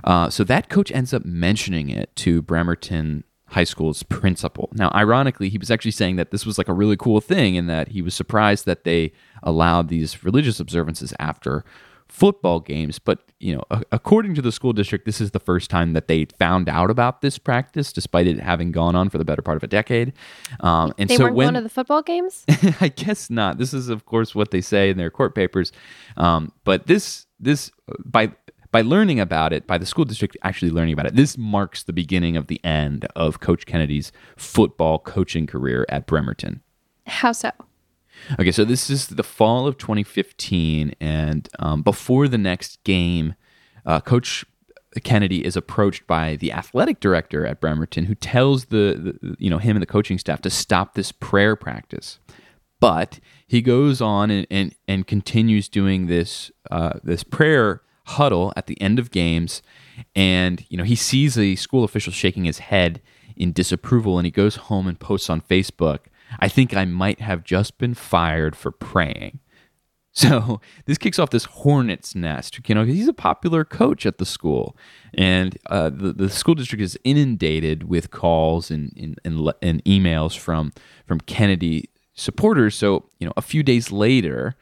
uh, 0.06 0.30
so 0.30 0.42
that 0.42 0.70
coach 0.70 0.90
ends 0.94 1.14
up 1.14 1.26
mentioning 1.26 1.90
it 1.90 2.16
to 2.16 2.42
bremerton 2.42 3.26
high 3.52 3.64
school's 3.64 4.04
principal. 4.04 4.70
Now, 4.74 4.92
ironically, 4.94 5.50
he 5.50 5.58
was 5.58 5.72
actually 5.72 5.92
saying 5.92 6.16
that 6.18 6.32
this 6.32 6.46
was 6.46 6.58
like 6.58 6.68
a 6.68 6.74
really 6.74 6.98
cool 6.98 7.22
thing 7.22 7.58
and 7.58 7.70
that 7.70 7.90
he 7.90 8.02
was 8.02 8.14
surprised 8.14 8.66
that 8.66 8.84
they 8.84 9.12
allowed 9.44 9.90
these 9.90 10.24
religious 10.24 10.60
observances 10.60 11.14
after 11.20 11.64
football 12.08 12.60
games. 12.60 13.00
But, 13.00 13.20
you 13.40 13.56
know, 13.56 13.64
according 13.92 14.36
to 14.36 14.42
the 14.42 14.52
school 14.52 14.74
district, 14.74 15.06
this 15.06 15.22
is 15.22 15.32
the 15.32 15.40
first 15.40 15.70
time 15.70 15.94
that 15.94 16.08
they 16.08 16.26
found 16.38 16.68
out 16.68 16.90
about 16.90 17.22
this 17.22 17.38
practice, 17.38 17.94
despite 17.94 18.28
it 18.28 18.40
having 18.40 18.72
gone 18.72 18.96
on 18.96 19.10
for 19.10 19.18
the 19.18 19.26
better 19.26 19.42
part 19.42 19.58
of 19.58 19.64
a 19.64 19.68
decade. 19.68 20.14
Um, 20.60 20.94
and 20.98 21.10
they 21.10 21.18
so 21.18 21.26
weren't 21.26 21.36
when, 21.36 21.46
going 21.46 21.54
to 21.56 21.62
the 21.62 21.70
football 21.70 22.02
games? 22.02 22.46
I 22.82 22.90
guess 22.90 23.30
not. 23.30 23.58
This 23.58 23.74
is, 23.74 23.90
of 23.90 24.06
course, 24.06 24.36
what 24.36 24.52
they 24.52 24.62
say 24.62 24.90
in 24.90 24.98
their 24.98 25.12
court 25.12 25.36
papers. 25.36 25.72
Um, 26.18 26.52
but 26.64 26.88
this, 26.88 27.28
this, 27.40 27.72
by 28.04 28.32
by 28.72 28.82
learning 28.82 29.20
about 29.20 29.54
it, 29.54 29.66
by 29.66 29.78
the 29.78 29.86
school 29.86 30.06
district 30.06 30.38
actually 30.44 30.72
learning 30.72 30.94
about 30.94 31.08
it, 31.08 31.16
this 31.16 31.38
marks 31.38 31.84
the 31.84 31.94
beginning 31.94 32.38
of 32.38 32.48
the 32.48 32.64
end 32.64 33.06
of 33.16 33.40
Coach 33.40 33.66
Kennedy's 33.66 34.12
football 34.38 35.00
coaching 35.00 35.48
career 35.48 35.86
at 35.90 36.06
Bremerton. 36.06 36.62
How 37.08 37.32
so? 37.32 37.52
Okay, 38.40 38.52
so 38.52 38.66
this 38.66 38.90
is 38.90 39.08
the 39.08 39.24
fall 39.24 39.66
of 39.66 39.78
2015, 39.78 40.94
and 41.00 41.50
um, 41.60 41.82
before 41.82 42.28
the 42.28 42.38
next 42.38 42.84
game, 42.84 43.34
uh, 43.86 44.02
Coach 44.02 44.46
Kennedy 45.04 45.46
is 45.46 45.56
approached 45.56 46.06
by 46.08 46.36
the 46.36 46.52
athletic 46.52 47.00
director 47.00 47.46
at 47.46 47.62
Bremerton, 47.62 48.06
who 48.06 48.16
tells 48.16 48.66
the, 48.66 49.18
the, 49.22 49.36
you 49.40 49.50
know 49.50 49.58
him 49.58 49.76
and 49.76 49.82
the 49.82 49.88
coaching 49.88 50.18
staff 50.18 50.42
to 50.42 50.50
stop 50.50 50.94
this 50.94 51.12
prayer 51.12 51.56
practice. 51.56 52.20
But 52.80 53.20
he 53.48 53.62
goes 53.62 54.02
on 54.02 54.32
and 54.32 54.48
and, 54.50 54.76
and 54.88 55.08
continues 55.08 55.70
doing 55.70 56.08
this 56.08 56.52
uh, 56.72 57.00
this 57.04 57.24
prayer 57.24 57.82
huddle 58.10 58.54
at 58.56 58.68
the 58.68 58.80
end 58.82 59.00
of 59.00 59.12
games 59.12 59.62
and 60.16 60.66
you 60.70 60.78
know 60.78 60.84
he 60.84 60.96
sees 60.96 61.38
a 61.38 61.56
school 61.56 61.84
official 61.84 62.14
shaking 62.14 62.46
his 62.46 62.60
head 62.60 63.02
in 63.36 63.52
disapproval 63.52 64.18
and 64.18 64.26
he 64.26 64.32
goes 64.32 64.56
home 64.56 64.88
and 64.88 65.00
posts 65.00 65.30
on 65.30 65.42
facebook 65.42 66.00
i 66.40 66.48
think 66.48 66.76
i 66.76 66.86
might 66.86 67.20
have 67.22 67.44
just 67.44 67.78
been 67.78 67.94
fired 67.94 68.56
for 68.56 68.72
praying. 68.72 69.40
So 70.12 70.60
this 70.86 70.98
kicks 70.98 71.20
off 71.20 71.30
this 71.30 71.46
hornet's 71.46 72.16
nest 72.16 72.60
you 72.68 72.76
know 72.76 72.84
he's 72.84 73.08
a 73.08 73.14
popular 73.14 73.64
coach 73.64 74.08
at 74.08 74.18
the 74.18 74.26
school 74.26 74.76
and 75.14 75.56
uh, 75.68 75.92
the, 75.92 76.12
the 76.12 76.30
school 76.30 76.56
district 76.56 76.82
is 76.82 76.98
inundated 77.04 77.88
with 77.88 78.10
calls 78.10 78.72
and, 78.72 78.92
and, 78.98 79.20
and, 79.24 79.54
and 79.62 79.86
emails 79.86 80.36
from 80.36 80.74
from 81.06 81.22
kennedy 81.22 81.90
supporters. 82.20 82.76
So 82.76 83.06
you 83.20 83.28
know 83.28 83.34
a 83.38 83.42
few 83.42 83.64
days 83.64 83.92
later 83.92 84.56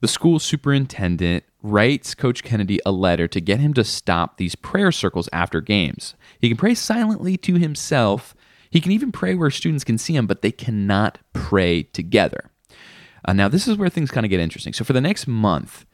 the 0.00 0.08
school 0.08 0.38
superintendent 0.38 1.44
writes 1.64 2.14
Coach 2.14 2.44
Kennedy 2.44 2.78
a 2.84 2.92
letter 2.92 3.26
to 3.26 3.40
get 3.40 3.58
him 3.58 3.72
to 3.72 3.82
stop 3.82 4.36
these 4.36 4.54
prayer 4.54 4.92
circles 4.92 5.30
after 5.32 5.62
games. 5.62 6.14
He 6.38 6.48
can 6.48 6.58
pray 6.58 6.74
silently 6.74 7.38
to 7.38 7.54
himself. 7.54 8.34
He 8.70 8.82
can 8.82 8.92
even 8.92 9.10
pray 9.10 9.34
where 9.34 9.50
students 9.50 9.82
can 9.82 9.96
see 9.96 10.14
him, 10.14 10.26
but 10.26 10.42
they 10.42 10.52
cannot 10.52 11.18
pray 11.32 11.84
together. 11.84 12.50
Uh, 13.24 13.32
now, 13.32 13.48
this 13.48 13.66
is 13.66 13.78
where 13.78 13.88
things 13.88 14.10
kind 14.10 14.26
of 14.26 14.30
get 14.30 14.40
interesting. 14.40 14.74
So, 14.74 14.84
for 14.84 14.92
the 14.92 15.00
next 15.00 15.26
month, 15.26 15.86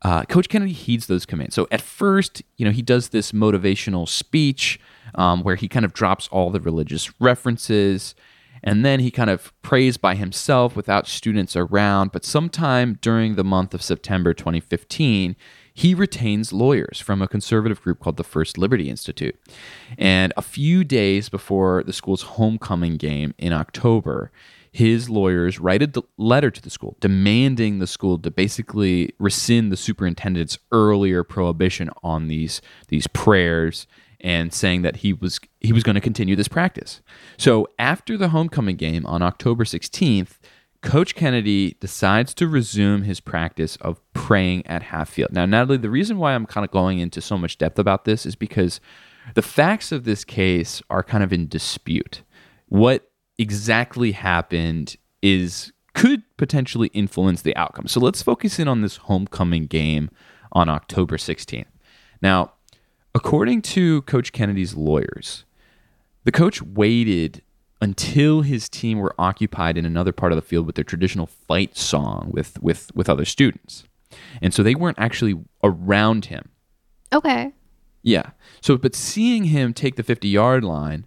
uh, 0.00 0.22
Coach 0.24 0.48
Kennedy 0.48 0.72
heeds 0.72 1.06
those 1.06 1.26
commands. 1.26 1.54
So, 1.54 1.68
at 1.70 1.82
first, 1.82 2.42
you 2.56 2.64
know, 2.64 2.70
he 2.70 2.80
does 2.80 3.10
this 3.10 3.32
motivational 3.32 4.08
speech 4.08 4.80
um, 5.14 5.42
where 5.42 5.56
he 5.56 5.68
kind 5.68 5.84
of 5.84 5.92
drops 5.92 6.28
all 6.28 6.48
the 6.48 6.60
religious 6.60 7.20
references. 7.20 8.14
And 8.62 8.84
then 8.84 9.00
he 9.00 9.10
kind 9.10 9.30
of 9.30 9.52
prays 9.62 9.96
by 9.96 10.14
himself 10.14 10.76
without 10.76 11.06
students 11.06 11.56
around. 11.56 12.12
But 12.12 12.24
sometime 12.24 12.98
during 13.00 13.34
the 13.34 13.44
month 13.44 13.74
of 13.74 13.82
September 13.82 14.34
2015, 14.34 15.36
he 15.72 15.94
retains 15.94 16.52
lawyers 16.52 16.98
from 16.98 17.22
a 17.22 17.28
conservative 17.28 17.80
group 17.80 18.00
called 18.00 18.16
the 18.16 18.24
First 18.24 18.58
Liberty 18.58 18.90
Institute. 18.90 19.38
And 19.96 20.32
a 20.36 20.42
few 20.42 20.82
days 20.82 21.28
before 21.28 21.84
the 21.84 21.92
school's 21.92 22.22
homecoming 22.22 22.96
game 22.96 23.32
in 23.38 23.52
October, 23.52 24.32
his 24.72 25.08
lawyers 25.08 25.58
write 25.60 25.82
a 25.82 26.04
letter 26.16 26.50
to 26.50 26.62
the 26.62 26.70
school 26.70 26.96
demanding 27.00 27.78
the 27.78 27.86
school 27.86 28.18
to 28.18 28.30
basically 28.30 29.12
rescind 29.18 29.72
the 29.72 29.76
superintendent's 29.76 30.58
earlier 30.72 31.24
prohibition 31.24 31.90
on 32.02 32.28
these 32.28 32.60
these 32.88 33.06
prayers 33.06 33.86
and 34.20 34.52
saying 34.52 34.82
that 34.82 34.96
he 34.96 35.12
was 35.12 35.38
he 35.60 35.72
was 35.72 35.82
going 35.82 35.94
to 35.94 36.00
continue 36.00 36.36
this 36.36 36.48
practice. 36.48 37.00
So 37.36 37.68
after 37.78 38.16
the 38.16 38.28
homecoming 38.28 38.76
game 38.76 39.06
on 39.06 39.22
October 39.22 39.64
16th, 39.64 40.38
Coach 40.82 41.14
Kennedy 41.14 41.76
decides 41.80 42.34
to 42.34 42.46
resume 42.46 43.02
his 43.02 43.20
practice 43.20 43.76
of 43.76 44.00
praying 44.12 44.66
at 44.66 44.84
half 44.84 45.10
field. 45.10 45.32
Now, 45.32 45.44
Natalie, 45.44 45.76
the 45.76 45.90
reason 45.90 46.18
why 46.18 46.34
I'm 46.34 46.46
kind 46.46 46.64
of 46.64 46.70
going 46.70 47.00
into 47.00 47.20
so 47.20 47.36
much 47.36 47.58
depth 47.58 47.78
about 47.78 48.04
this 48.04 48.24
is 48.24 48.36
because 48.36 48.80
the 49.34 49.42
facts 49.42 49.90
of 49.90 50.04
this 50.04 50.24
case 50.24 50.80
are 50.88 51.02
kind 51.02 51.24
of 51.24 51.32
in 51.32 51.48
dispute. 51.48 52.22
What 52.66 53.10
exactly 53.38 54.12
happened 54.12 54.96
is 55.20 55.72
could 55.94 56.22
potentially 56.36 56.88
influence 56.88 57.42
the 57.42 57.56
outcome. 57.56 57.88
So 57.88 57.98
let's 57.98 58.22
focus 58.22 58.58
in 58.60 58.68
on 58.68 58.82
this 58.82 58.98
homecoming 58.98 59.66
game 59.66 60.10
on 60.52 60.68
October 60.68 61.16
16th. 61.16 61.66
Now, 62.22 62.52
According 63.18 63.62
to 63.62 64.02
Coach 64.02 64.30
Kennedy's 64.30 64.76
lawyers, 64.76 65.44
the 66.22 66.30
coach 66.30 66.62
waited 66.62 67.42
until 67.80 68.42
his 68.42 68.68
team 68.68 69.00
were 69.00 69.12
occupied 69.18 69.76
in 69.76 69.84
another 69.84 70.12
part 70.12 70.30
of 70.30 70.36
the 70.36 70.42
field 70.42 70.66
with 70.66 70.76
their 70.76 70.84
traditional 70.84 71.26
fight 71.26 71.76
song 71.76 72.30
with 72.32 72.62
with 72.62 72.94
with 72.94 73.08
other 73.08 73.24
students. 73.24 73.82
And 74.40 74.54
so 74.54 74.62
they 74.62 74.76
weren't 74.76 75.00
actually 75.00 75.36
around 75.64 76.26
him. 76.26 76.50
Okay. 77.12 77.52
Yeah. 78.02 78.30
So 78.60 78.76
but 78.76 78.94
seeing 78.94 79.44
him 79.46 79.74
take 79.74 79.96
the 79.96 80.04
50-yard 80.04 80.62
line, 80.62 81.04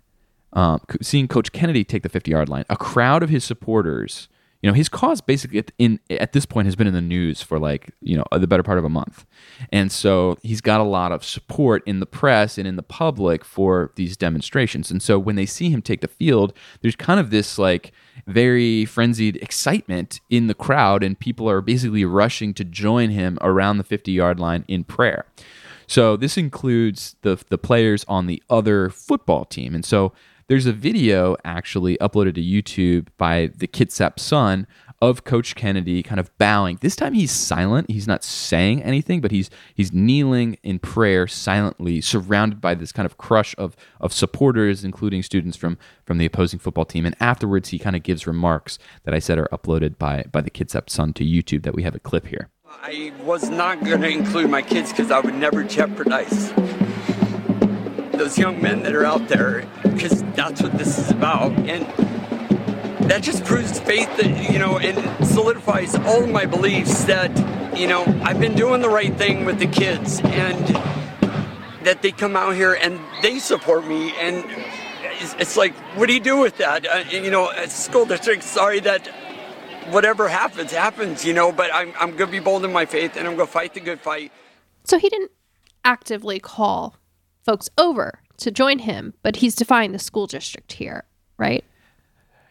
um, 0.51 0.82
seeing 1.01 1.30
Coach 1.30 1.53
Kennedy 1.53 1.86
take 1.86 2.03
the 2.03 2.10
50-yard 2.10 2.50
line, 2.50 2.65
a 2.70 2.75
crowd 2.75 3.24
of 3.24 3.30
his 3.30 3.46
supporters 3.46 4.27
you 4.62 4.70
know 4.70 4.74
his 4.74 4.89
cause 4.89 5.22
basically 5.22 5.60
at, 5.60 5.72
in 5.77 6.00
at 6.10 6.34
this 6.34 6.46
point 6.46 6.65
has 6.65 6.75
been 6.75 6.88
in 6.88 6.94
the 6.94 7.01
news 7.01 7.41
for 7.41 7.60
like 7.60 7.94
you 8.01 8.15
know 8.15 8.24
the 8.32 8.48
better 8.48 8.63
part 8.63 8.77
of 8.77 8.86
a 8.86 8.89
month. 8.89 9.25
And 9.72 9.91
so 9.91 10.38
he's 10.44 10.62
got 10.62 10.82
a 10.82 10.86
lot 10.86 11.12
of 11.12 11.24
support 11.24 11.84
in 11.86 12.00
the 12.00 12.06
press 12.06 12.58
and 12.58 12.68
in 12.68 12.75
the 12.75 12.84
public 12.84 13.44
for 13.44 13.91
these 13.96 14.15
demonstrations. 14.15 14.91
And 14.91 15.01
so 15.01 15.18
when 15.18 15.36
they 15.36 15.46
see 15.46 15.70
him 15.70 15.82
take 15.82 16.01
the 16.01 16.08
field 16.08 16.53
there's 16.82 16.96
kind 16.96 17.20
of 17.20 17.32
this 17.32 17.58
like 17.58 17.91
very 18.27 18.86
frenzied 18.86 19.38
excitement 19.38 20.20
in 20.30 20.48
the 20.48 20.53
crowd 20.53 21.03
and 21.03 21.20
people 21.20 21.50
are 21.50 21.62
basically 21.62 22.06
rushing 22.06 22.53
to 22.53 22.63
join 22.63 23.10
him 23.10 23.38
around 23.41 23.77
the 23.77 23.84
50 23.84 24.12
yard 24.12 24.39
line 24.39 24.63
in 24.68 24.84
prayer. 24.84 25.25
So 25.88 26.15
this 26.15 26.38
includes 26.38 27.15
the 27.22 27.44
the 27.50 27.58
players 27.58 28.06
on 28.08 28.27
the 28.27 28.41
other 28.50 28.89
football 28.89 29.44
team. 29.44 29.75
And 29.75 29.84
so 29.84 30.13
there's 30.51 30.65
a 30.65 30.74
video 30.74 31.38
actually 31.46 31.98
uploaded 32.00 32.36
to 32.36 32.41
YouTube 32.41 33.08
by 33.17 33.50
the 33.55 33.67
Kitsap 33.67 34.20
Sun 34.20 34.67
of 35.01 35.24
Coach 35.24 35.55
Kennedy 35.55 36.03
kind 36.03 36.20
of 36.20 36.38
bowing. 36.38 36.77
This 36.81 36.98
time 36.98 37.13
he's 37.13 37.31
silent. 37.31 37.89
He's 37.89 38.05
not 38.05 38.22
saying 38.22 38.84
anything, 38.84 39.22
but 39.22 39.31
he's 39.31 39.50
he's 39.74 39.93
kneeling 39.93 40.58
in 40.62 40.77
prayer 40.77 41.25
silently, 41.25 42.01
surrounded 42.01 42.60
by 42.60 42.75
this 42.75 42.91
kind 42.91 43.05
of 43.05 43.17
crush 43.17 43.55
of 43.58 43.77
of 44.01 44.12
supporters, 44.12 44.84
including 44.84 45.24
students 45.24 45.55
from 45.55 45.77
from 46.03 46.17
the 46.17 46.25
opposing 46.25 46.60
football 46.60 46.84
team. 46.84 47.05
And 47.05 47.15
afterwards, 47.22 47.70
he 47.70 47.79
kind 47.79 47.96
of 47.96 48.03
gives 48.03 48.27
remarks 48.27 48.77
that 49.05 49.13
I 49.13 49.20
said 49.20 49.39
are 49.39 49.48
uploaded 49.53 49.98
by 49.98 50.25
by 50.34 50.41
the 50.41 50.51
Kitsap 50.51 50.89
Sun 50.89 51.13
to 51.13 51.24
YouTube. 51.24 51.63
That 51.63 51.75
we 51.75 51.84
have 51.84 51.96
a 51.96 52.00
clip 52.00 52.27
here. 52.27 52.50
I 52.70 53.13
was 53.24 53.50
not 53.50 53.79
to 53.86 54.05
include 54.05 54.50
my 54.50 54.63
kids 54.63 54.89
because 54.91 55.12
I 55.12 55.22
would 55.22 55.36
never 55.36 55.63
jeopardize 55.63 56.51
those 58.13 58.38
young 58.38 58.62
men 58.62 58.84
that 58.84 58.94
are 58.94 59.06
out 59.06 59.27
there 59.27 59.68
because 59.84 60.24
that's 60.36 60.62
what 60.62 60.77
this 60.77 60.98
is 60.98 61.12
about. 61.12 61.51
And 61.51 61.86
that 63.10 63.24
just 63.24 63.44
proves 63.44 63.80
faith 63.80 64.15
that, 64.18 64.51
you 64.51 64.60
know, 64.60 64.77
and 64.77 65.27
solidifies 65.27 65.96
all 65.96 66.25
my 66.27 66.46
beliefs 66.46 67.03
that, 67.06 67.32
you 67.77 67.88
know, 67.88 68.03
I've 68.24 68.39
been 68.39 68.56
doing 68.56 68.82
the 68.82 68.89
right 68.89 69.15
thing 69.18 69.46
with 69.46 69.60
the 69.60 69.68
kids 69.68 70.22
and 70.24 70.65
that 71.86 72.01
they 72.01 72.12
come 72.12 72.36
out 72.36 72.56
here 72.56 72.74
and 72.74 73.00
they 73.22 73.39
support 73.39 73.86
me. 73.86 74.13
And 74.18 74.46
it's, 75.20 75.34
it's 75.39 75.58
like, 75.58 75.74
what 75.96 76.08
do 76.08 76.13
you 76.13 76.20
do 76.20 76.38
with 76.38 76.58
that? 76.58 76.86
Uh, 76.88 77.03
you 77.10 77.32
know, 77.32 77.51
school 77.68 78.06
district, 78.06 78.44
sorry 78.44 78.80
that 78.82 79.08
whatever 79.89 80.27
happens, 80.27 80.72
happens, 80.72 81.25
you 81.25 81.34
know, 81.34 81.51
but 81.51 81.74
I'm, 81.74 81.94
I'm 82.00 82.15
going 82.15 82.30
to 82.30 82.32
be 82.32 82.39
bold 82.39 82.63
in 82.63 82.72
my 82.72 82.86
faith 82.86 83.18
and 83.18 83.27
I'm 83.27 83.36
going 83.36 83.48
to 83.48 83.51
fight 83.51 83.74
the 83.74 83.80
good 83.80 84.00
fight. 84.00 84.32
So 84.84 84.98
he 84.98 85.10
didn't 85.10 85.32
actively 85.84 86.39
call 86.39 86.96
folks 87.43 87.69
over 87.77 88.19
to 88.38 88.51
join 88.51 88.79
him, 88.79 89.13
but 89.24 89.38
he's 89.38 89.55
defying 89.55 89.91
the 89.91 90.00
school 90.00 90.27
district 90.27 90.74
here, 90.74 91.03
right? 91.38 91.63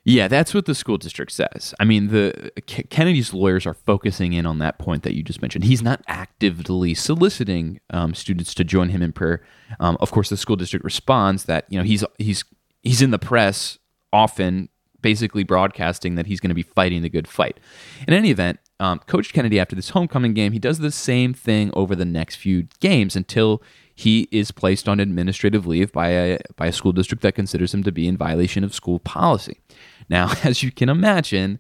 Yeah, 0.05 0.29
that's 0.29 0.55
what 0.55 0.65
the 0.65 0.75
school 0.75 0.97
district 0.97 1.31
says. 1.33 1.75
I 1.79 1.85
mean, 1.85 2.09
the 2.09 2.51
K- 2.67 2.85
Kennedy's 2.85 3.35
lawyers 3.35 3.67
are 3.67 3.75
focusing 3.75 4.33
in 4.33 4.47
on 4.47 4.59
that 4.59 4.79
point 4.79 5.03
that 5.03 5.15
you 5.15 5.23
just 5.23 5.43
mentioned. 5.43 5.65
He's 5.65 5.83
not 5.83 6.03
actively 6.09 6.95
soliciting 6.95 7.81
um, 7.91 8.15
students 8.15 8.55
to 8.55 8.65
join 8.65 8.89
him 8.89 9.03
in 9.03 9.13
prayer. 9.13 9.43
Um, 9.79 9.99
of 10.01 10.11
course, 10.11 10.31
the 10.31 10.39
school 10.39 10.57
district 10.57 10.85
responds 10.85 11.45
that 11.45 11.67
you 11.69 11.79
know 11.79 11.85
he's 11.85 12.03
he's 12.19 12.45
he's 12.83 13.03
in 13.03 13.11
the 13.11 13.19
press 13.19 13.79
often, 14.11 14.71
basically 15.03 15.45
broadcasting 15.45 16.15
that 16.15 16.27
he's 16.27 16.41
going 16.41 16.49
to 16.49 16.55
be 16.55 16.63
fighting 16.63 17.03
the 17.03 17.11
good 17.11 17.29
fight. 17.29 17.61
In 18.09 18.15
any 18.15 18.31
event, 18.31 18.59
um, 18.81 19.01
Coach 19.01 19.35
Kennedy 19.35 19.61
after 19.61 19.77
this 19.77 19.91
homecoming 19.91 20.33
game, 20.33 20.53
he 20.53 20.59
does 20.59 20.79
the 20.79 20.91
same 20.91 21.35
thing 21.35 21.71
over 21.75 21.95
the 21.95 22.07
next 22.07 22.37
few 22.37 22.69
games 22.81 23.17
until 23.17 23.63
he 24.01 24.29
is 24.31 24.51
placed 24.51 24.89
on 24.89 24.99
administrative 24.99 25.67
leave 25.67 25.93
by 25.93 26.09
a 26.09 26.39
by 26.57 26.69
a 26.69 26.73
school 26.73 26.93
district 26.93 27.23
that 27.23 27.35
considers 27.35 27.75
him 27.75 27.83
to 27.83 27.93
be 27.93 28.09
in 28.09 28.17
violation 28.17 28.65
of 28.65 28.75
school 28.75 28.99
policy. 28.99 29.61
Now, 30.09 30.33
as 30.45 30.63
you 30.63 30.73
can 30.73 30.89
imagine, 30.89 31.59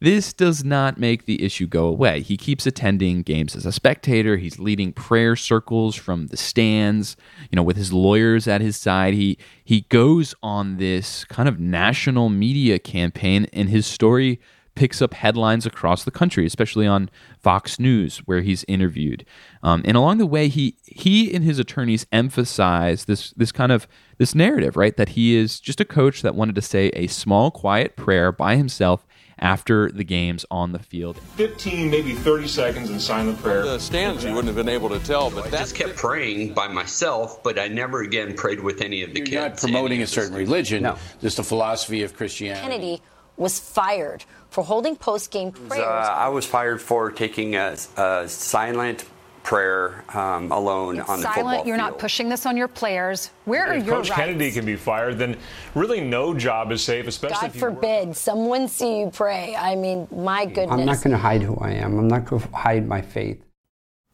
this 0.00 0.32
does 0.32 0.64
not 0.64 0.98
make 0.98 1.26
the 1.26 1.44
issue 1.44 1.66
go 1.66 1.86
away. 1.86 2.22
He 2.22 2.38
keeps 2.38 2.66
attending 2.66 3.22
games 3.22 3.54
as 3.54 3.66
a 3.66 3.72
spectator. 3.72 4.38
He's 4.38 4.58
leading 4.58 4.92
prayer 4.92 5.36
circles 5.36 5.94
from 5.94 6.28
the 6.28 6.36
stands, 6.38 7.16
you 7.50 7.56
know, 7.56 7.62
with 7.62 7.76
his 7.76 7.92
lawyers 7.92 8.48
at 8.48 8.62
his 8.62 8.78
side. 8.78 9.12
He 9.12 9.36
he 9.62 9.82
goes 9.82 10.34
on 10.42 10.78
this 10.78 11.24
kind 11.26 11.48
of 11.48 11.60
national 11.60 12.30
media 12.30 12.78
campaign 12.78 13.46
and 13.52 13.68
his 13.68 13.86
story 13.86 14.40
picks 14.74 15.00
up 15.00 15.14
headlines 15.14 15.66
across 15.66 16.04
the 16.04 16.10
country, 16.10 16.44
especially 16.46 16.86
on 16.86 17.08
Fox 17.38 17.78
News, 17.78 18.18
where 18.26 18.40
he's 18.40 18.64
interviewed. 18.66 19.24
Um, 19.62 19.82
and 19.84 19.96
along 19.96 20.18
the 20.18 20.26
way, 20.26 20.48
he 20.48 20.76
he 20.84 21.32
and 21.34 21.44
his 21.44 21.58
attorneys 21.58 22.06
emphasize 22.12 23.04
this 23.04 23.30
this 23.32 23.52
kind 23.52 23.72
of 23.72 23.86
this 24.18 24.34
narrative, 24.34 24.76
right? 24.76 24.96
That 24.96 25.10
he 25.10 25.36
is 25.36 25.60
just 25.60 25.80
a 25.80 25.84
coach 25.84 26.22
that 26.22 26.34
wanted 26.34 26.54
to 26.56 26.62
say 26.62 26.88
a 26.94 27.06
small, 27.06 27.50
quiet 27.50 27.96
prayer 27.96 28.32
by 28.32 28.56
himself 28.56 29.06
after 29.40 29.90
the 29.90 30.04
games 30.04 30.46
on 30.50 30.70
the 30.70 30.78
field. 30.78 31.18
15, 31.34 31.90
maybe 31.90 32.14
30 32.14 32.46
seconds 32.46 32.88
in 32.90 33.00
silent 33.00 33.36
prayer. 33.42 33.64
The 33.64 33.80
stands, 33.80 34.22
you 34.22 34.30
wouldn't 34.30 34.46
have 34.46 34.54
been 34.54 34.68
able 34.72 34.88
to 34.90 35.00
tell, 35.00 35.28
but 35.30 35.46
I 35.46 35.50
that 35.50 35.58
just 35.58 35.74
kept 35.74 35.96
praying 35.96 36.54
by 36.54 36.68
myself, 36.68 37.42
but 37.42 37.58
I 37.58 37.66
never 37.66 38.02
again 38.02 38.34
prayed 38.34 38.60
with 38.60 38.80
any 38.80 39.02
of 39.02 39.12
the 39.12 39.18
You're 39.18 39.26
kids. 39.26 39.34
not 39.64 39.72
promoting 39.72 40.02
a 40.02 40.06
certain 40.06 40.36
religion, 40.36 40.84
No. 40.84 40.96
just 41.20 41.40
a 41.40 41.42
philosophy 41.42 42.02
of 42.04 42.16
Christianity. 42.16 42.62
Kennedy 42.62 43.02
was 43.36 43.58
fired 43.58 44.24
for 44.50 44.62
holding 44.64 44.96
post-game 44.96 45.48
Uh, 45.48 45.68
prayers. 45.68 45.84
I 46.08 46.28
was 46.28 46.46
fired 46.46 46.80
for 46.80 47.10
taking 47.10 47.56
a, 47.56 47.76
a 47.96 48.28
silent 48.28 49.04
prayer 49.42 50.04
um, 50.14 50.50
alone 50.52 51.00
on 51.00 51.20
the 51.20 51.26
football 51.26 51.34
silent. 51.34 51.66
You're 51.66 51.76
not 51.76 51.90
field. 51.90 51.98
pushing 52.00 52.28
this 52.30 52.46
on 52.46 52.56
your 52.56 52.68
players. 52.68 53.30
Where 53.44 53.66
are 53.66 53.74
If 53.74 53.84
your 53.84 53.96
Coach 53.96 54.08
rights? 54.08 54.20
Kennedy 54.20 54.50
can 54.52 54.64
be 54.64 54.76
fired, 54.76 55.18
then 55.18 55.36
really 55.74 56.00
no 56.00 56.32
job 56.32 56.72
is 56.72 56.82
safe, 56.82 57.06
especially 57.06 57.34
God 57.48 57.50
if 57.50 57.56
you 57.56 57.62
work- 57.62 57.74
forbid 57.74 58.16
someone 58.16 58.68
see 58.68 59.00
you 59.00 59.10
pray. 59.10 59.54
I 59.54 59.74
mean, 59.74 60.08
my 60.10 60.46
goodness. 60.46 60.70
I'm 60.70 60.86
not 60.86 60.98
going 61.02 61.10
to 61.10 61.18
hide 61.18 61.42
who 61.42 61.56
I 61.56 61.72
am. 61.72 61.98
I'm 61.98 62.08
not 62.08 62.24
going 62.24 62.40
to 62.40 62.48
hide 62.56 62.88
my 62.88 63.02
faith. 63.02 63.42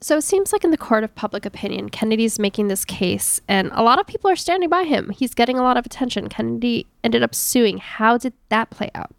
So 0.03 0.17
it 0.17 0.23
seems 0.23 0.53
like 0.53 0.65
in 0.65 0.71
the 0.71 0.79
court 0.79 1.05
of 1.05 1.15
public 1.15 1.45
opinion, 1.45 1.91
Kennedy's 1.91 2.39
making 2.39 2.69
this 2.69 2.87
case, 2.87 3.41
and 3.47 3.71
a 3.75 3.83
lot 3.83 4.01
of 4.01 4.07
people 4.07 4.31
are 4.31 4.37
standing 4.37 4.71
by 4.71 4.85
him. 4.85 5.11
He's 5.11 5.35
getting 5.35 5.59
a 5.59 5.63
lot 5.63 5.77
of 5.77 5.85
attention. 5.85 6.31
Kennedy 6.31 6.87
ended 7.05 7.23
up 7.23 7.35
suing. 7.35 7.79
How 7.79 8.17
did 8.17 8.33
that 8.49 8.71
play 8.71 8.91
out? 8.95 9.15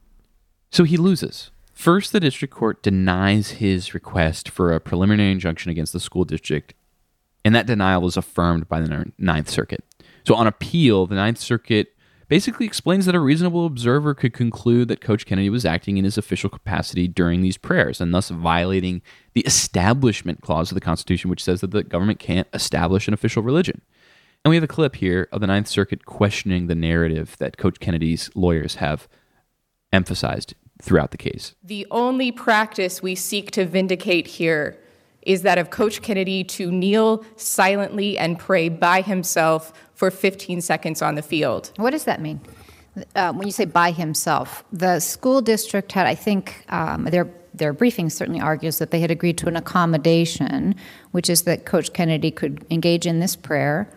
So 0.72 0.84
he 0.84 0.98
loses. 0.98 1.52
First, 1.72 2.12
the 2.12 2.20
district 2.20 2.54
court 2.54 2.82
denies 2.82 3.52
his 3.52 3.94
request 3.94 4.50
for 4.50 4.74
a 4.74 4.80
preliminary 4.80 5.32
injunction 5.32 5.70
against 5.70 5.94
the 5.94 6.00
school 6.00 6.26
district, 6.26 6.74
and 7.46 7.54
that 7.54 7.68
denial 7.68 8.02
was 8.02 8.18
affirmed 8.18 8.68
by 8.68 8.82
the 8.82 9.12
Ninth 9.20 9.50
Circuit. 9.50 9.84
So, 10.26 10.36
on 10.36 10.48
appeal, 10.48 11.06
the 11.08 11.16
Ninth 11.16 11.40
Circuit 11.40 11.96
basically 12.32 12.66
explains 12.66 13.06
that 13.06 13.14
a 13.14 13.20
reasonable 13.20 13.66
observer 13.66 14.14
could 14.14 14.32
conclude 14.32 14.88
that 14.88 15.02
Coach 15.02 15.26
Kennedy 15.26 15.50
was 15.50 15.66
acting 15.66 15.98
in 15.98 16.06
his 16.06 16.18
official 16.18 16.50
capacity 16.50 17.06
during 17.06 17.42
these 17.42 17.58
prayers 17.58 18.00
and 18.00 18.14
thus 18.14 18.30
violating 18.30 19.02
the 19.34 19.42
Establishment 19.42 20.40
Clause 20.40 20.72
of 20.72 20.76
the 20.76 20.80
Constitution, 20.80 21.30
which 21.30 21.44
says 21.44 21.60
that 21.60 21.72
the 21.72 21.84
government 21.84 22.20
can't 22.20 22.48
establish 22.54 23.10
an 23.10 23.14
official 23.14 23.44
religion. 23.44 23.82
And 24.46 24.50
we 24.50 24.56
have 24.56 24.64
a 24.64 24.68
clip 24.68 24.96
here 24.96 25.28
of 25.34 25.42
the 25.42 25.48
Ninth 25.48 25.68
Circuit 25.68 26.06
questioning 26.06 26.68
the 26.68 26.74
narrative 26.74 27.36
that 27.40 27.58
Coach 27.58 27.82
Kennedy's 27.82 28.32
lawyers 28.34 28.76
have 28.76 29.10
emphasized 29.92 30.54
throughout 30.82 31.12
the 31.12 31.18
case. 31.18 31.54
The 31.62 31.86
only 31.92 32.32
practice 32.32 33.04
we 33.04 33.14
seek 33.14 33.52
to 33.52 33.66
vindicate 33.66 34.26
here 34.26 34.78
is 35.24 35.42
that 35.42 35.58
of 35.58 35.70
Coach 35.70 36.02
Kennedy 36.02 36.44
to 36.46 36.72
kneel 36.72 37.26
silently 37.36 38.18
and 38.18 38.40
pray 38.40 38.70
by 38.70 39.02
himself 39.02 39.74
for 40.02 40.10
15 40.10 40.62
seconds 40.62 41.04
on 41.04 41.14
the 41.14 41.22
field. 41.22 41.72
What 41.76 41.92
does 41.92 42.06
that 42.06 42.20
mean? 42.20 42.42
Uh, 43.16 43.32
when 43.34 43.48
you 43.48 43.52
say 43.52 43.66
by 43.66 43.92
himself, 43.92 44.64
the 44.74 45.00
school 45.00 45.44
district 45.44 45.92
had, 45.92 46.08
I 46.08 46.16
think, 46.16 46.66
um, 46.70 47.04
their 47.04 47.28
their 47.54 47.72
briefing 47.72 48.10
certainly 48.10 48.42
argues 48.42 48.80
that 48.80 48.90
they 48.90 49.00
had 49.00 49.12
agreed 49.12 49.38
to 49.38 49.48
an 49.48 49.56
accommodation, 49.56 50.74
which 51.12 51.30
is 51.30 51.44
that 51.44 51.66
Coach 51.66 51.94
Kennedy 51.94 52.32
could 52.32 52.66
engage 52.72 53.06
in 53.06 53.20
this 53.20 53.36
prayer 53.36 53.88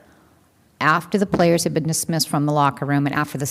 after 0.78 1.16
the 1.16 1.24
players 1.24 1.64
had 1.64 1.72
been 1.72 1.86
dismissed 1.86 2.28
from 2.28 2.44
the 2.44 2.52
locker 2.52 2.84
room 2.84 3.06
and 3.06 3.14
after 3.14 3.38
the 3.38 3.48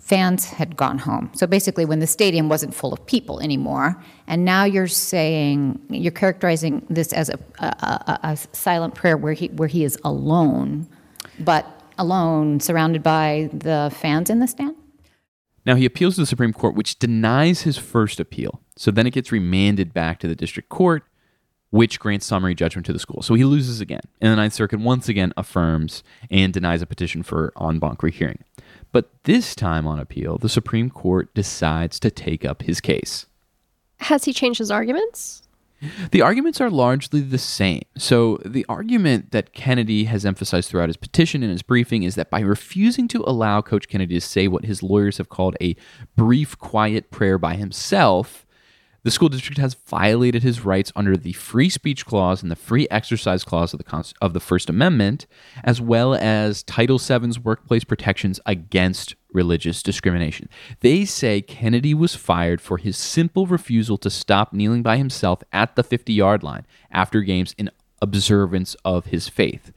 fans 0.00 0.46
had 0.46 0.76
gone 0.76 0.96
home. 0.96 1.30
So 1.34 1.46
basically, 1.46 1.84
when 1.84 1.98
the 1.98 2.06
stadium 2.06 2.48
wasn't 2.48 2.74
full 2.74 2.94
of 2.94 3.04
people 3.04 3.40
anymore, 3.40 4.02
and 4.26 4.46
now 4.46 4.64
you're 4.64 4.88
saying 5.12 5.78
you're 5.90 6.12
characterizing 6.12 6.86
this 6.88 7.12
as 7.12 7.28
a, 7.28 7.38
a, 7.58 7.66
a, 7.66 8.18
a 8.22 8.36
silent 8.52 8.94
prayer 8.94 9.18
where 9.18 9.34
he 9.34 9.48
where 9.48 9.68
he 9.68 9.84
is 9.84 9.98
alone, 10.02 10.86
but 11.40 11.76
alone, 12.00 12.58
surrounded 12.60 13.02
by 13.02 13.50
the 13.52 13.94
fans 13.94 14.30
in 14.30 14.40
the 14.40 14.46
stand. 14.46 14.74
Now 15.66 15.74
he 15.74 15.84
appeals 15.84 16.14
to 16.14 16.22
the 16.22 16.26
Supreme 16.26 16.52
Court, 16.52 16.74
which 16.74 16.98
denies 16.98 17.62
his 17.62 17.76
first 17.76 18.18
appeal. 18.18 18.60
So 18.76 18.90
then 18.90 19.06
it 19.06 19.12
gets 19.12 19.30
remanded 19.30 19.92
back 19.92 20.18
to 20.20 20.28
the 20.28 20.34
district 20.34 20.70
court, 20.70 21.04
which 21.68 22.00
grants 22.00 22.26
summary 22.26 22.54
judgment 22.54 22.86
to 22.86 22.92
the 22.92 22.98
school. 22.98 23.22
So 23.22 23.34
he 23.34 23.44
loses 23.44 23.80
again. 23.80 24.00
And 24.20 24.32
the 24.32 24.36
Ninth 24.36 24.54
Circuit 24.54 24.80
once 24.80 25.08
again 25.08 25.32
affirms 25.36 26.02
and 26.30 26.52
denies 26.52 26.82
a 26.82 26.86
petition 26.86 27.22
for 27.22 27.52
en 27.60 27.78
banc 27.78 28.02
rehearing. 28.02 28.42
But 28.90 29.10
this 29.24 29.54
time 29.54 29.86
on 29.86 30.00
appeal, 30.00 30.38
the 30.38 30.48
Supreme 30.48 30.90
Court 30.90 31.32
decides 31.34 32.00
to 32.00 32.10
take 32.10 32.44
up 32.44 32.62
his 32.62 32.80
case. 32.80 33.26
Has 33.98 34.24
he 34.24 34.32
changed 34.32 34.58
his 34.58 34.70
arguments? 34.70 35.42
The 36.10 36.22
arguments 36.22 36.60
are 36.60 36.70
largely 36.70 37.20
the 37.20 37.38
same. 37.38 37.82
So, 37.96 38.38
the 38.44 38.66
argument 38.68 39.32
that 39.32 39.52
Kennedy 39.52 40.04
has 40.04 40.26
emphasized 40.26 40.68
throughout 40.68 40.88
his 40.88 40.96
petition 40.96 41.42
and 41.42 41.52
his 41.52 41.62
briefing 41.62 42.02
is 42.02 42.14
that 42.16 42.30
by 42.30 42.40
refusing 42.40 43.08
to 43.08 43.24
allow 43.26 43.62
Coach 43.62 43.88
Kennedy 43.88 44.14
to 44.14 44.20
say 44.20 44.48
what 44.48 44.64
his 44.64 44.82
lawyers 44.82 45.18
have 45.18 45.28
called 45.28 45.56
a 45.60 45.76
brief, 46.16 46.58
quiet 46.58 47.10
prayer 47.10 47.38
by 47.38 47.54
himself, 47.54 48.46
the 49.02 49.10
school 49.10 49.28
district 49.28 49.58
has 49.58 49.74
violated 49.74 50.42
his 50.42 50.64
rights 50.64 50.92
under 50.94 51.16
the 51.16 51.32
free 51.32 51.70
speech 51.70 52.04
clause 52.04 52.42
and 52.42 52.50
the 52.50 52.56
free 52.56 52.86
exercise 52.90 53.44
clause 53.44 53.72
of 53.72 53.78
the 53.78 53.84
Const- 53.84 54.16
of 54.20 54.34
the 54.34 54.40
First 54.40 54.68
Amendment, 54.68 55.26
as 55.64 55.80
well 55.80 56.14
as 56.14 56.62
Title 56.62 56.98
VII's 56.98 57.38
workplace 57.38 57.84
protections 57.84 58.40
against 58.44 59.14
religious 59.32 59.82
discrimination. 59.82 60.48
They 60.80 61.04
say 61.04 61.40
Kennedy 61.40 61.94
was 61.94 62.14
fired 62.14 62.60
for 62.60 62.78
his 62.78 62.96
simple 62.96 63.46
refusal 63.46 63.96
to 63.98 64.10
stop 64.10 64.52
kneeling 64.52 64.82
by 64.82 64.96
himself 64.96 65.42
at 65.52 65.76
the 65.76 65.84
50-yard 65.84 66.42
line 66.42 66.66
after 66.90 67.22
games 67.22 67.54
in 67.56 67.70
observance 68.02 68.74
of 68.84 69.06
his 69.06 69.28
faith. 69.28 69.72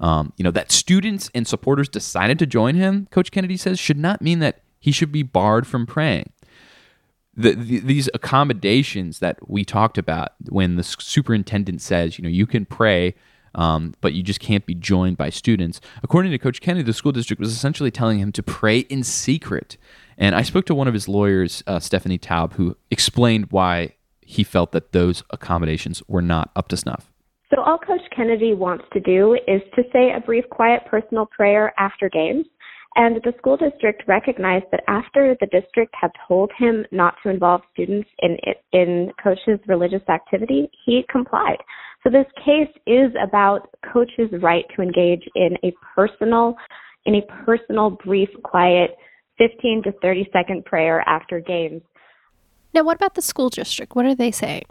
Um, 0.00 0.32
you 0.36 0.44
know 0.44 0.52
that 0.52 0.70
students 0.70 1.28
and 1.34 1.46
supporters 1.46 1.88
decided 1.88 2.38
to 2.38 2.46
join 2.46 2.76
him. 2.76 3.08
Coach 3.10 3.32
Kennedy 3.32 3.56
says 3.56 3.80
should 3.80 3.98
not 3.98 4.22
mean 4.22 4.38
that 4.38 4.60
he 4.78 4.92
should 4.92 5.10
be 5.10 5.24
barred 5.24 5.66
from 5.66 5.86
praying 5.86 6.30
the, 7.38 7.54
the, 7.54 7.78
these 7.78 8.10
accommodations 8.12 9.20
that 9.20 9.48
we 9.48 9.64
talked 9.64 9.96
about 9.96 10.32
when 10.48 10.74
the 10.74 10.82
superintendent 10.82 11.80
says, 11.80 12.18
you 12.18 12.24
know, 12.24 12.28
you 12.28 12.46
can 12.46 12.66
pray, 12.66 13.14
um, 13.54 13.94
but 14.00 14.12
you 14.12 14.22
just 14.22 14.40
can't 14.40 14.66
be 14.66 14.74
joined 14.74 15.16
by 15.16 15.30
students. 15.30 15.80
According 16.02 16.32
to 16.32 16.38
Coach 16.38 16.60
Kennedy, 16.60 16.82
the 16.82 16.92
school 16.92 17.12
district 17.12 17.40
was 17.40 17.52
essentially 17.52 17.92
telling 17.92 18.18
him 18.18 18.32
to 18.32 18.42
pray 18.42 18.80
in 18.80 19.04
secret. 19.04 19.76
And 20.18 20.34
I 20.34 20.42
spoke 20.42 20.66
to 20.66 20.74
one 20.74 20.88
of 20.88 20.94
his 20.94 21.06
lawyers, 21.06 21.62
uh, 21.68 21.78
Stephanie 21.78 22.18
Taub, 22.18 22.54
who 22.54 22.76
explained 22.90 23.46
why 23.50 23.94
he 24.20 24.42
felt 24.42 24.72
that 24.72 24.92
those 24.92 25.22
accommodations 25.30 26.02
were 26.08 26.20
not 26.20 26.50
up 26.56 26.68
to 26.68 26.76
snuff. 26.76 27.10
So, 27.54 27.62
all 27.62 27.78
Coach 27.78 28.02
Kennedy 28.14 28.52
wants 28.52 28.84
to 28.92 29.00
do 29.00 29.34
is 29.46 29.62
to 29.74 29.82
say 29.90 30.12
a 30.14 30.20
brief, 30.20 30.44
quiet, 30.50 30.82
personal 30.86 31.24
prayer 31.24 31.72
after 31.78 32.10
games. 32.10 32.44
And 32.96 33.16
the 33.22 33.32
school 33.38 33.56
district 33.56 34.02
recognized 34.08 34.66
that 34.72 34.82
after 34.88 35.36
the 35.40 35.46
district 35.46 35.94
had 36.00 36.10
told 36.26 36.50
him 36.58 36.84
not 36.90 37.14
to 37.22 37.30
involve 37.30 37.60
students 37.72 38.08
in 38.20 38.36
in 38.72 39.12
coach's 39.22 39.60
religious 39.66 40.02
activity, 40.08 40.70
he 40.84 41.04
complied. 41.10 41.58
So 42.02 42.10
this 42.10 42.26
case 42.44 42.74
is 42.86 43.12
about 43.22 43.68
coach's 43.92 44.30
right 44.42 44.64
to 44.74 44.82
engage 44.82 45.22
in 45.34 45.56
a 45.62 45.72
personal 45.94 46.56
in 47.04 47.16
a 47.16 47.22
personal 47.44 47.90
brief 47.90 48.30
quiet 48.42 48.96
15 49.38 49.82
to 49.84 49.92
30 50.02 50.28
second 50.32 50.64
prayer 50.64 51.00
after 51.08 51.40
games. 51.40 51.82
Now, 52.74 52.82
what 52.82 52.96
about 52.96 53.14
the 53.14 53.22
school 53.22 53.48
district? 53.48 53.94
What 53.94 54.06
are 54.06 54.14
they 54.14 54.30
saying? 54.30 54.64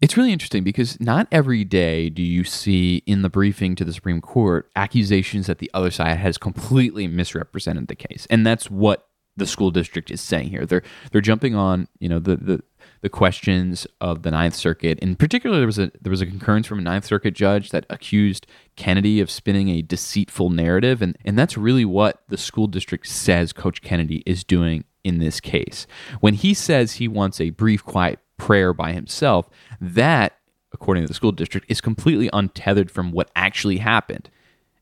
It's 0.00 0.16
really 0.16 0.32
interesting 0.32 0.62
because 0.62 1.00
not 1.00 1.26
every 1.32 1.64
day 1.64 2.10
do 2.10 2.22
you 2.22 2.44
see 2.44 3.02
in 3.06 3.22
the 3.22 3.30
briefing 3.30 3.74
to 3.76 3.84
the 3.84 3.94
Supreme 3.94 4.20
Court 4.20 4.70
accusations 4.76 5.46
that 5.46 5.58
the 5.58 5.70
other 5.72 5.90
side 5.90 6.18
has 6.18 6.36
completely 6.36 7.06
misrepresented 7.06 7.88
the 7.88 7.94
case. 7.94 8.26
And 8.28 8.46
that's 8.46 8.70
what 8.70 9.08
the 9.38 9.46
school 9.46 9.70
district 9.70 10.10
is 10.10 10.20
saying 10.20 10.48
here. 10.48 10.66
They're 10.66 10.82
they're 11.12 11.20
jumping 11.20 11.54
on, 11.54 11.88
you 11.98 12.08
know, 12.08 12.18
the 12.18 12.36
the 12.36 12.62
the 13.02 13.08
questions 13.08 13.86
of 14.00 14.22
the 14.22 14.30
Ninth 14.30 14.54
Circuit. 14.54 14.98
In 15.00 15.16
particular, 15.16 15.58
there 15.58 15.66
was 15.66 15.78
a 15.78 15.90
there 16.00 16.10
was 16.10 16.22
a 16.22 16.26
concurrence 16.26 16.66
from 16.66 16.78
a 16.78 16.82
Ninth 16.82 17.04
Circuit 17.04 17.34
judge 17.34 17.70
that 17.70 17.86
accused 17.90 18.46
Kennedy 18.76 19.20
of 19.20 19.30
spinning 19.30 19.68
a 19.68 19.82
deceitful 19.82 20.50
narrative, 20.50 21.02
and 21.02 21.16
and 21.24 21.38
that's 21.38 21.56
really 21.56 21.84
what 21.84 22.22
the 22.28 22.38
school 22.38 22.66
district 22.66 23.06
says 23.06 23.52
Coach 23.52 23.82
Kennedy 23.82 24.22
is 24.26 24.44
doing 24.44 24.84
in 25.04 25.18
this 25.18 25.40
case. 25.40 25.86
When 26.20 26.34
he 26.34 26.52
says 26.52 26.94
he 26.94 27.06
wants 27.06 27.40
a 27.40 27.50
brief, 27.50 27.84
quiet 27.84 28.18
prayer 28.36 28.72
by 28.72 28.92
himself, 28.92 29.48
that, 29.80 30.38
according 30.72 31.04
to 31.04 31.08
the 31.08 31.14
school 31.14 31.32
district, 31.32 31.70
is 31.70 31.80
completely 31.80 32.30
untethered 32.32 32.90
from 32.90 33.12
what 33.12 33.30
actually 33.36 33.78
happened. 33.78 34.30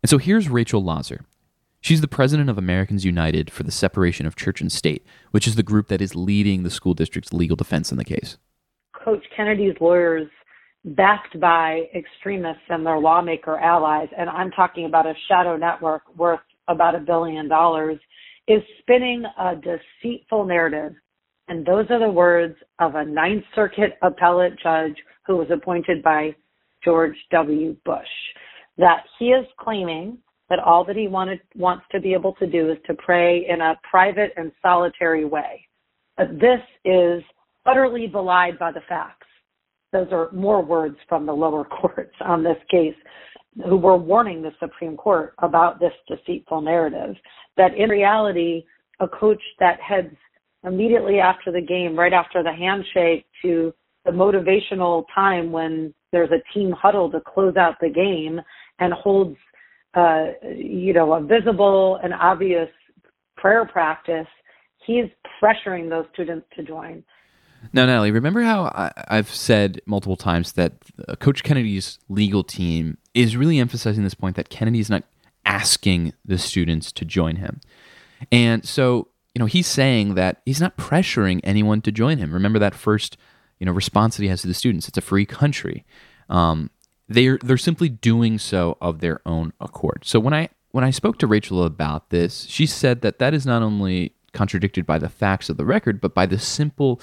And 0.02 0.10
so 0.10 0.18
here's 0.18 0.48
Rachel 0.48 0.84
Laser. 0.84 1.24
She's 1.80 2.00
the 2.00 2.08
president 2.08 2.48
of 2.48 2.56
Americans 2.56 3.04
United 3.04 3.50
for 3.50 3.62
the 3.62 3.70
Separation 3.70 4.24
of 4.24 4.36
Church 4.36 4.62
and 4.62 4.72
State, 4.72 5.04
which 5.32 5.46
is 5.46 5.56
the 5.56 5.62
group 5.62 5.88
that 5.88 6.00
is 6.00 6.14
leading 6.14 6.62
the 6.62 6.70
school 6.70 6.94
district's 6.94 7.32
legal 7.32 7.56
defense 7.56 7.90
in 7.92 7.98
the 7.98 8.04
case. 8.04 8.38
Coach 9.04 9.22
Kennedy's 9.36 9.74
lawyers, 9.80 10.28
backed 10.84 11.38
by 11.40 11.82
extremists 11.94 12.62
and 12.70 12.86
their 12.86 12.98
lawmaker 12.98 13.58
allies, 13.58 14.08
and 14.16 14.30
I'm 14.30 14.50
talking 14.50 14.86
about 14.86 15.06
a 15.06 15.14
shadow 15.28 15.56
network 15.56 16.02
worth 16.16 16.40
about 16.68 16.94
a 16.94 17.00
billion 17.00 17.48
dollars, 17.48 17.98
is 18.48 18.62
spinning 18.80 19.24
a 19.38 19.54
deceitful 19.54 20.46
narrative. 20.46 20.94
And 21.48 21.64
those 21.66 21.86
are 21.90 21.98
the 21.98 22.10
words 22.10 22.56
of 22.78 22.94
a 22.94 23.04
Ninth 23.04 23.44
Circuit 23.54 23.98
appellate 24.02 24.58
judge 24.62 24.96
who 25.26 25.36
was 25.36 25.48
appointed 25.50 26.02
by 26.02 26.34
George 26.82 27.16
W. 27.30 27.76
Bush. 27.84 28.06
That 28.78 29.04
he 29.18 29.26
is 29.26 29.46
claiming 29.58 30.18
that 30.50 30.58
all 30.58 30.84
that 30.84 30.96
he 30.96 31.08
wanted, 31.08 31.40
wants 31.54 31.84
to 31.92 32.00
be 32.00 32.12
able 32.12 32.34
to 32.34 32.46
do 32.46 32.70
is 32.70 32.78
to 32.86 32.94
pray 32.94 33.46
in 33.48 33.60
a 33.60 33.78
private 33.88 34.32
and 34.36 34.52
solitary 34.60 35.24
way. 35.24 35.66
But 36.16 36.34
this 36.34 36.60
is 36.84 37.22
utterly 37.66 38.06
belied 38.06 38.58
by 38.58 38.72
the 38.72 38.82
facts. 38.88 39.26
Those 39.92 40.08
are 40.12 40.30
more 40.32 40.62
words 40.62 40.96
from 41.08 41.24
the 41.26 41.32
lower 41.32 41.64
courts 41.80 42.14
on 42.20 42.42
this 42.42 42.58
case 42.70 42.96
who 43.64 43.76
were 43.76 43.96
warning 43.96 44.42
the 44.42 44.50
Supreme 44.58 44.96
Court 44.96 45.34
about 45.38 45.78
this 45.78 45.92
deceitful 46.08 46.60
narrative. 46.60 47.14
That 47.56 47.74
in 47.76 47.88
reality, 47.88 48.64
a 49.00 49.08
coach 49.08 49.40
that 49.60 49.78
heads 49.80 50.14
immediately 50.64 51.18
after 51.18 51.52
the 51.52 51.60
game, 51.60 51.98
right 51.98 52.12
after 52.12 52.42
the 52.42 52.52
handshake, 52.52 53.26
to 53.42 53.72
the 54.04 54.10
motivational 54.10 55.04
time 55.14 55.52
when 55.52 55.94
there's 56.12 56.30
a 56.30 56.42
team 56.52 56.72
huddle 56.72 57.10
to 57.10 57.20
close 57.20 57.56
out 57.56 57.74
the 57.80 57.88
game 57.88 58.40
and 58.78 58.92
holds 58.92 59.36
uh, 59.94 60.26
you 60.56 60.92
know, 60.92 61.12
a 61.12 61.22
visible 61.22 61.98
and 62.02 62.12
obvious 62.14 62.68
prayer 63.36 63.64
practice, 63.64 64.26
he's 64.84 65.04
pressuring 65.42 65.88
those 65.88 66.04
students 66.12 66.46
to 66.56 66.62
join. 66.62 67.04
Now, 67.72 67.86
Natalie, 67.86 68.10
remember 68.10 68.42
how 68.42 68.64
I, 68.64 69.16
have 69.16 69.30
said 69.30 69.80
multiple 69.86 70.16
times 70.16 70.52
that 70.52 70.74
uh, 71.08 71.16
Coach 71.16 71.42
Kennedy's 71.42 71.98
legal 72.08 72.44
team 72.44 72.98
is 73.14 73.36
really 73.36 73.58
emphasizing 73.58 74.04
this 74.04 74.14
point 74.14 74.36
that 74.36 74.50
Kennedy 74.50 74.80
is 74.80 74.90
not 74.90 75.04
asking 75.46 76.12
the 76.24 76.36
students 76.36 76.92
to 76.92 77.04
join 77.04 77.36
him. 77.36 77.60
And 78.30 78.66
so, 78.66 79.08
you 79.34 79.40
know, 79.40 79.46
he's 79.46 79.66
saying 79.66 80.14
that 80.14 80.40
he's 80.46 80.60
not 80.60 80.76
pressuring 80.76 81.40
anyone 81.42 81.80
to 81.82 81.92
join 81.92 82.18
him. 82.18 82.32
Remember 82.32 82.58
that 82.60 82.74
first, 82.74 83.16
you 83.58 83.66
know, 83.66 83.72
response 83.72 84.16
that 84.16 84.22
he 84.22 84.28
has 84.28 84.42
to 84.42 84.48
the 84.48 84.54
students. 84.54 84.88
It's 84.88 84.98
a 84.98 85.02
free 85.02 85.26
country. 85.26 85.84
Um, 86.28 86.70
they're 87.08 87.38
they're 87.42 87.58
simply 87.58 87.88
doing 87.88 88.38
so 88.38 88.78
of 88.80 89.00
their 89.00 89.20
own 89.26 89.52
accord. 89.60 90.02
So 90.04 90.20
when 90.20 90.32
I 90.32 90.48
when 90.70 90.84
I 90.84 90.90
spoke 90.90 91.18
to 91.18 91.26
Rachel 91.26 91.64
about 91.64 92.10
this, 92.10 92.46
she 92.48 92.66
said 92.66 93.02
that 93.02 93.18
that 93.18 93.34
is 93.34 93.44
not 93.44 93.62
only 93.62 94.14
contradicted 94.32 94.86
by 94.86 94.98
the 94.98 95.08
facts 95.08 95.48
of 95.48 95.56
the 95.56 95.64
record, 95.64 96.00
but 96.00 96.14
by 96.14 96.26
the 96.26 96.38
simple, 96.38 97.00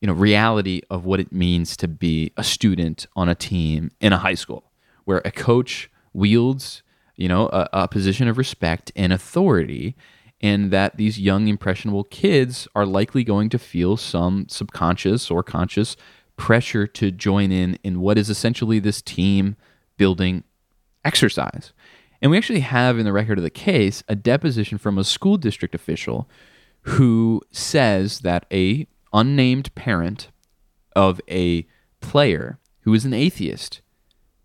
you 0.00 0.06
know, 0.06 0.14
reality 0.14 0.82
of 0.90 1.04
what 1.04 1.20
it 1.20 1.32
means 1.32 1.76
to 1.78 1.88
be 1.88 2.32
a 2.36 2.44
student 2.44 3.06
on 3.16 3.28
a 3.28 3.34
team 3.34 3.90
in 4.00 4.12
a 4.12 4.18
high 4.18 4.34
school, 4.34 4.70
where 5.04 5.20
a 5.24 5.30
coach 5.30 5.90
wields, 6.12 6.82
you 7.16 7.28
know, 7.28 7.48
a, 7.48 7.68
a 7.72 7.88
position 7.88 8.28
of 8.28 8.38
respect 8.38 8.92
and 8.94 9.12
authority, 9.12 9.96
and 10.42 10.70
that 10.70 10.96
these 10.96 11.20
young 11.20 11.48
impressionable 11.48 12.04
kids 12.04 12.66
are 12.74 12.84
likely 12.84 13.22
going 13.22 13.48
to 13.50 13.58
feel 13.58 13.96
some 13.96 14.46
subconscious 14.48 15.30
or 15.30 15.42
conscious 15.42 15.96
pressure 16.36 16.86
to 16.86 17.10
join 17.10 17.52
in 17.52 17.78
in 17.84 18.00
what 18.00 18.18
is 18.18 18.28
essentially 18.28 18.78
this 18.78 19.00
team 19.00 19.56
building 19.96 20.42
exercise. 21.04 21.72
And 22.20 22.30
we 22.30 22.36
actually 22.36 22.60
have 22.60 22.98
in 22.98 23.04
the 23.04 23.12
record 23.12 23.38
of 23.38 23.44
the 23.44 23.50
case 23.50 24.02
a 24.08 24.16
deposition 24.16 24.78
from 24.78 24.98
a 24.98 25.04
school 25.04 25.36
district 25.36 25.74
official 25.74 26.28
who 26.82 27.40
says 27.50 28.20
that 28.20 28.46
a 28.52 28.86
unnamed 29.12 29.74
parent 29.74 30.28
of 30.96 31.20
a 31.28 31.66
player 32.00 32.58
who 32.80 32.94
is 32.94 33.04
an 33.04 33.14
atheist 33.14 33.80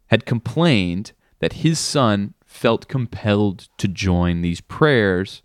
had 0.07 0.25
complained 0.25 1.13
that 1.39 1.53
his 1.53 1.79
son 1.79 2.33
felt 2.45 2.87
compelled 2.87 3.67
to 3.77 3.87
join 3.87 4.41
these 4.41 4.61
prayers 4.61 5.41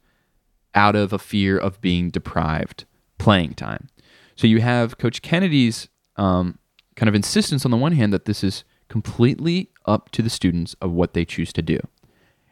out 0.75 0.97
of 0.97 1.13
a 1.13 1.19
fear 1.19 1.59
of 1.59 1.81
being 1.81 2.11
deprived 2.11 2.85
playing 3.19 3.55
time. 3.55 3.89
So 4.37 4.47
you 4.47 4.61
have 4.61 4.99
Coach 4.99 5.23
Kennedy's 5.23 5.89
um, 6.17 6.59
kind 6.97 7.09
of 7.09 7.15
insistence 7.15 7.65
on 7.65 7.71
the 7.71 7.77
one 7.77 7.93
hand 7.93 8.13
that 8.13 8.25
this 8.25 8.43
is 8.43 8.65
completely 8.89 9.71
up 9.87 10.11
to 10.11 10.23
the 10.23 10.31
students 10.31 10.75
of 10.81 10.93
what 10.93 11.15
they 11.15 11.25
choose 11.25 11.53
to 11.55 11.63
do. 11.63 11.79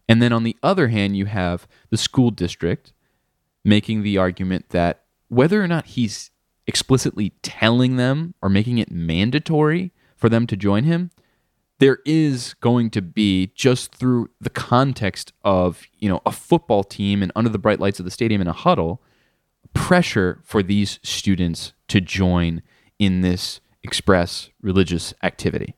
And 0.09 0.21
then 0.23 0.33
on 0.33 0.43
the 0.43 0.57
other 0.63 0.89
hand, 0.89 1.17
you 1.17 1.27
have 1.27 1.69
the 1.91 1.97
school 1.97 2.31
district 2.31 2.93
making 3.65 4.03
the 4.03 4.19
argument 4.19 4.71
that 4.71 5.05
whether 5.29 5.63
or 5.63 5.69
not 5.69 5.87
he's 5.87 6.31
explicitly 6.67 7.31
telling 7.43 7.97
them 7.97 8.35
or 8.43 8.49
making 8.49 8.79
it 8.79 8.91
mandatory 8.91 9.93
for 10.17 10.29
them 10.29 10.47
to 10.47 10.57
join 10.57 10.85
him, 10.85 11.11
there 11.81 11.99
is 12.05 12.55
going 12.61 12.91
to 12.91 13.03
be 13.03 13.51
just 13.55 13.95
through 13.95 14.29
the 14.41 14.51
context 14.51 15.33
of, 15.45 15.83
you 15.99 16.09
know, 16.09 16.21
a 16.27 16.31
football 16.31 16.85
team 16.85 17.23
and 17.23 17.33
under 17.35 17.51
the 17.51 17.59
bright 17.59 17.81
lights 17.81 17.99
of 17.99 18.05
the 18.05 18.11
stadium 18.11 18.41
in 18.41 18.47
a 18.47 18.53
huddle, 18.53 19.03
pressure 19.73 20.41
for 20.45 20.63
these 20.63 21.01
students 21.03 21.73
to 21.89 22.01
join 22.01 22.63
in 22.99 23.23
this 23.23 23.61
express 23.83 24.51
religious 24.61 25.15
activity. 25.23 25.75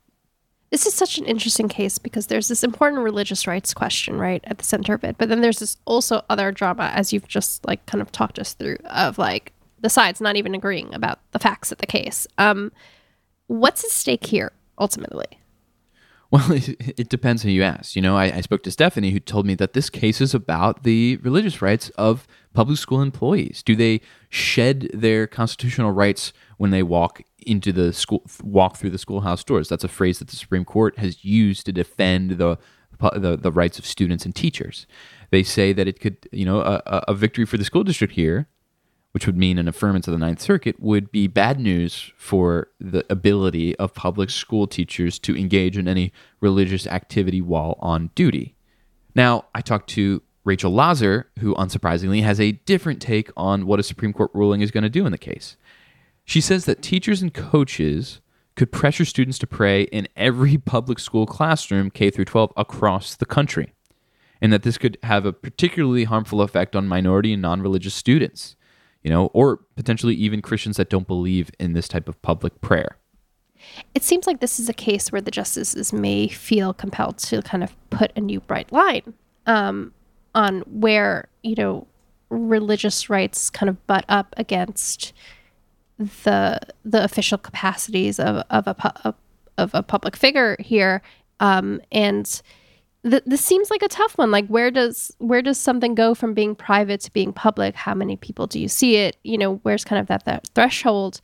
This 0.70 0.86
is 0.86 0.94
such 0.94 1.18
an 1.18 1.24
interesting 1.26 1.68
case 1.68 1.98
because 1.98 2.26
there's 2.26 2.48
this 2.48 2.64
important 2.64 3.02
religious 3.02 3.46
rights 3.46 3.72
question, 3.72 4.18
right, 4.18 4.42
at 4.44 4.58
the 4.58 4.64
center 4.64 4.94
of 4.94 5.04
it. 5.04 5.16
But 5.18 5.28
then 5.28 5.40
there's 5.40 5.60
this 5.60 5.76
also 5.84 6.22
other 6.28 6.50
drama, 6.50 6.90
as 6.94 7.12
you've 7.12 7.28
just 7.28 7.64
like 7.64 7.84
kind 7.86 8.02
of 8.02 8.10
talked 8.10 8.40
us 8.40 8.54
through, 8.54 8.78
of 8.86 9.18
like 9.18 9.52
the 9.80 9.90
sides 9.90 10.20
not 10.20 10.34
even 10.34 10.54
agreeing 10.54 10.92
about 10.94 11.20
the 11.30 11.38
facts 11.38 11.70
of 11.70 11.78
the 11.78 11.86
case. 11.86 12.26
Um, 12.38 12.72
what's 13.46 13.84
at 13.84 13.90
stake 13.90 14.26
here 14.26 14.50
ultimately? 14.78 15.38
Well, 16.32 16.50
it, 16.50 17.10
depends 17.10 17.42
who 17.42 17.50
you 17.50 17.62
ask. 17.62 17.94
You 17.94 18.00
know, 18.00 18.16
I, 18.16 18.38
I, 18.38 18.40
spoke 18.40 18.62
to 18.62 18.70
Stephanie, 18.70 19.10
who 19.10 19.20
told 19.20 19.44
me 19.44 19.54
that 19.56 19.74
this 19.74 19.90
case 19.90 20.18
is 20.18 20.34
about 20.34 20.82
the 20.82 21.18
religious 21.18 21.60
rights 21.60 21.90
of 21.90 22.26
public 22.54 22.78
school 22.78 23.02
employees. 23.02 23.62
Do 23.62 23.76
they 23.76 24.00
shed 24.30 24.90
their 24.94 25.26
constitutional 25.26 25.92
rights 25.92 26.32
when 26.56 26.70
they 26.70 26.82
walk 26.82 27.20
into 27.46 27.70
the 27.70 27.92
school, 27.92 28.24
walk 28.42 28.78
through 28.78 28.90
the 28.90 28.98
schoolhouse 28.98 29.44
doors? 29.44 29.68
That's 29.68 29.84
a 29.84 29.88
phrase 29.88 30.20
that 30.20 30.28
the 30.28 30.36
Supreme 30.36 30.64
Court 30.64 30.98
has 30.98 31.22
used 31.22 31.66
to 31.66 31.72
defend 31.72 32.32
the 32.32 32.58
the, 33.14 33.36
the 33.36 33.50
rights 33.50 33.80
of 33.80 33.84
students 33.84 34.24
and 34.24 34.32
teachers. 34.32 34.86
They 35.30 35.42
say 35.42 35.72
that 35.72 35.88
it 35.88 35.98
could, 35.98 36.28
you 36.30 36.44
know, 36.44 36.60
a, 36.60 37.02
a 37.08 37.14
victory 37.14 37.44
for 37.44 37.56
the 37.56 37.64
school 37.64 37.82
district 37.82 38.14
here 38.14 38.46
which 39.12 39.26
would 39.26 39.36
mean 39.36 39.58
an 39.58 39.66
affirmance 39.66 40.06
of 40.08 40.12
the 40.12 40.18
Ninth 40.18 40.40
Circuit, 40.40 40.80
would 40.80 41.12
be 41.12 41.26
bad 41.26 41.60
news 41.60 42.10
for 42.16 42.68
the 42.80 43.04
ability 43.10 43.76
of 43.76 43.94
public 43.94 44.30
school 44.30 44.66
teachers 44.66 45.18
to 45.20 45.36
engage 45.36 45.76
in 45.78 45.86
any 45.86 46.12
religious 46.40 46.86
activity 46.86 47.40
while 47.40 47.76
on 47.80 48.10
duty. 48.14 48.54
Now, 49.14 49.44
I 49.54 49.60
talked 49.60 49.90
to 49.90 50.22
Rachel 50.44 50.74
Laser, 50.74 51.30
who 51.38 51.54
unsurprisingly 51.54 52.22
has 52.22 52.40
a 52.40 52.52
different 52.52 53.00
take 53.00 53.30
on 53.36 53.66
what 53.66 53.78
a 53.78 53.84
Supreme 53.84 54.12
Court 54.12 54.30
ruling 54.34 54.60
is 54.60 54.70
going 54.70 54.82
to 54.82 54.90
do 54.90 55.06
in 55.06 55.12
the 55.12 55.18
case. 55.18 55.56
She 56.24 56.40
says 56.40 56.64
that 56.64 56.82
teachers 56.82 57.22
and 57.22 57.32
coaches 57.32 58.20
could 58.56 58.72
pressure 58.72 59.04
students 59.04 59.38
to 59.38 59.46
pray 59.46 59.82
in 59.84 60.08
every 60.16 60.58
public 60.58 60.98
school 60.98 61.26
classroom, 61.26 61.90
K 61.90 62.10
through 62.10 62.26
12, 62.26 62.52
across 62.56 63.14
the 63.14 63.26
country, 63.26 63.72
and 64.40 64.52
that 64.52 64.62
this 64.62 64.78
could 64.78 64.98
have 65.04 65.24
a 65.24 65.32
particularly 65.32 66.04
harmful 66.04 66.42
effect 66.42 66.74
on 66.74 66.88
minority 66.88 67.32
and 67.32 67.42
non-religious 67.42 67.94
students, 67.94 68.56
you 69.02 69.10
know, 69.10 69.26
or 69.32 69.58
potentially 69.76 70.14
even 70.14 70.42
Christians 70.42 70.76
that 70.76 70.90
don't 70.90 71.06
believe 71.06 71.50
in 71.58 71.72
this 71.72 71.88
type 71.88 72.08
of 72.08 72.20
public 72.22 72.60
prayer. 72.60 72.96
It 73.94 74.02
seems 74.02 74.26
like 74.26 74.40
this 74.40 74.58
is 74.58 74.68
a 74.68 74.74
case 74.74 75.12
where 75.12 75.20
the 75.20 75.30
justices 75.30 75.92
may 75.92 76.28
feel 76.28 76.72
compelled 76.72 77.18
to 77.18 77.42
kind 77.42 77.62
of 77.62 77.74
put 77.90 78.12
a 78.16 78.20
new 78.20 78.40
bright 78.40 78.72
line 78.72 79.14
um, 79.46 79.92
on 80.34 80.60
where 80.62 81.28
you 81.42 81.54
know 81.54 81.86
religious 82.30 83.10
rights 83.10 83.50
kind 83.50 83.68
of 83.68 83.86
butt 83.86 84.04
up 84.08 84.34
against 84.36 85.12
the 85.98 86.58
the 86.84 87.04
official 87.04 87.38
capacities 87.38 88.18
of 88.18 88.44
of 88.50 88.66
a 88.66 89.14
of 89.58 89.70
a 89.74 89.82
public 89.82 90.16
figure 90.16 90.56
here, 90.58 91.02
um, 91.40 91.80
and 91.92 92.42
th- 93.08 93.22
this 93.26 93.44
seems 93.44 93.70
like 93.70 93.82
a 93.82 93.88
tough 93.88 94.16
one. 94.18 94.30
Like, 94.30 94.46
where 94.46 94.70
does 94.70 95.14
where 95.18 95.42
does 95.42 95.58
something 95.58 95.94
go 95.94 96.14
from 96.14 96.34
being 96.34 96.54
private 96.54 97.00
to 97.02 97.12
being 97.12 97.32
public? 97.32 97.74
How 97.74 97.94
many 97.94 98.16
people 98.16 98.46
do 98.46 98.60
you 98.60 98.68
see 98.68 98.96
it? 98.96 99.16
You 99.24 99.38
know, 99.38 99.56
where's 99.62 99.84
kind 99.84 100.00
of 100.00 100.06
that 100.08 100.24
that 100.24 100.48
threshold? 100.54 101.20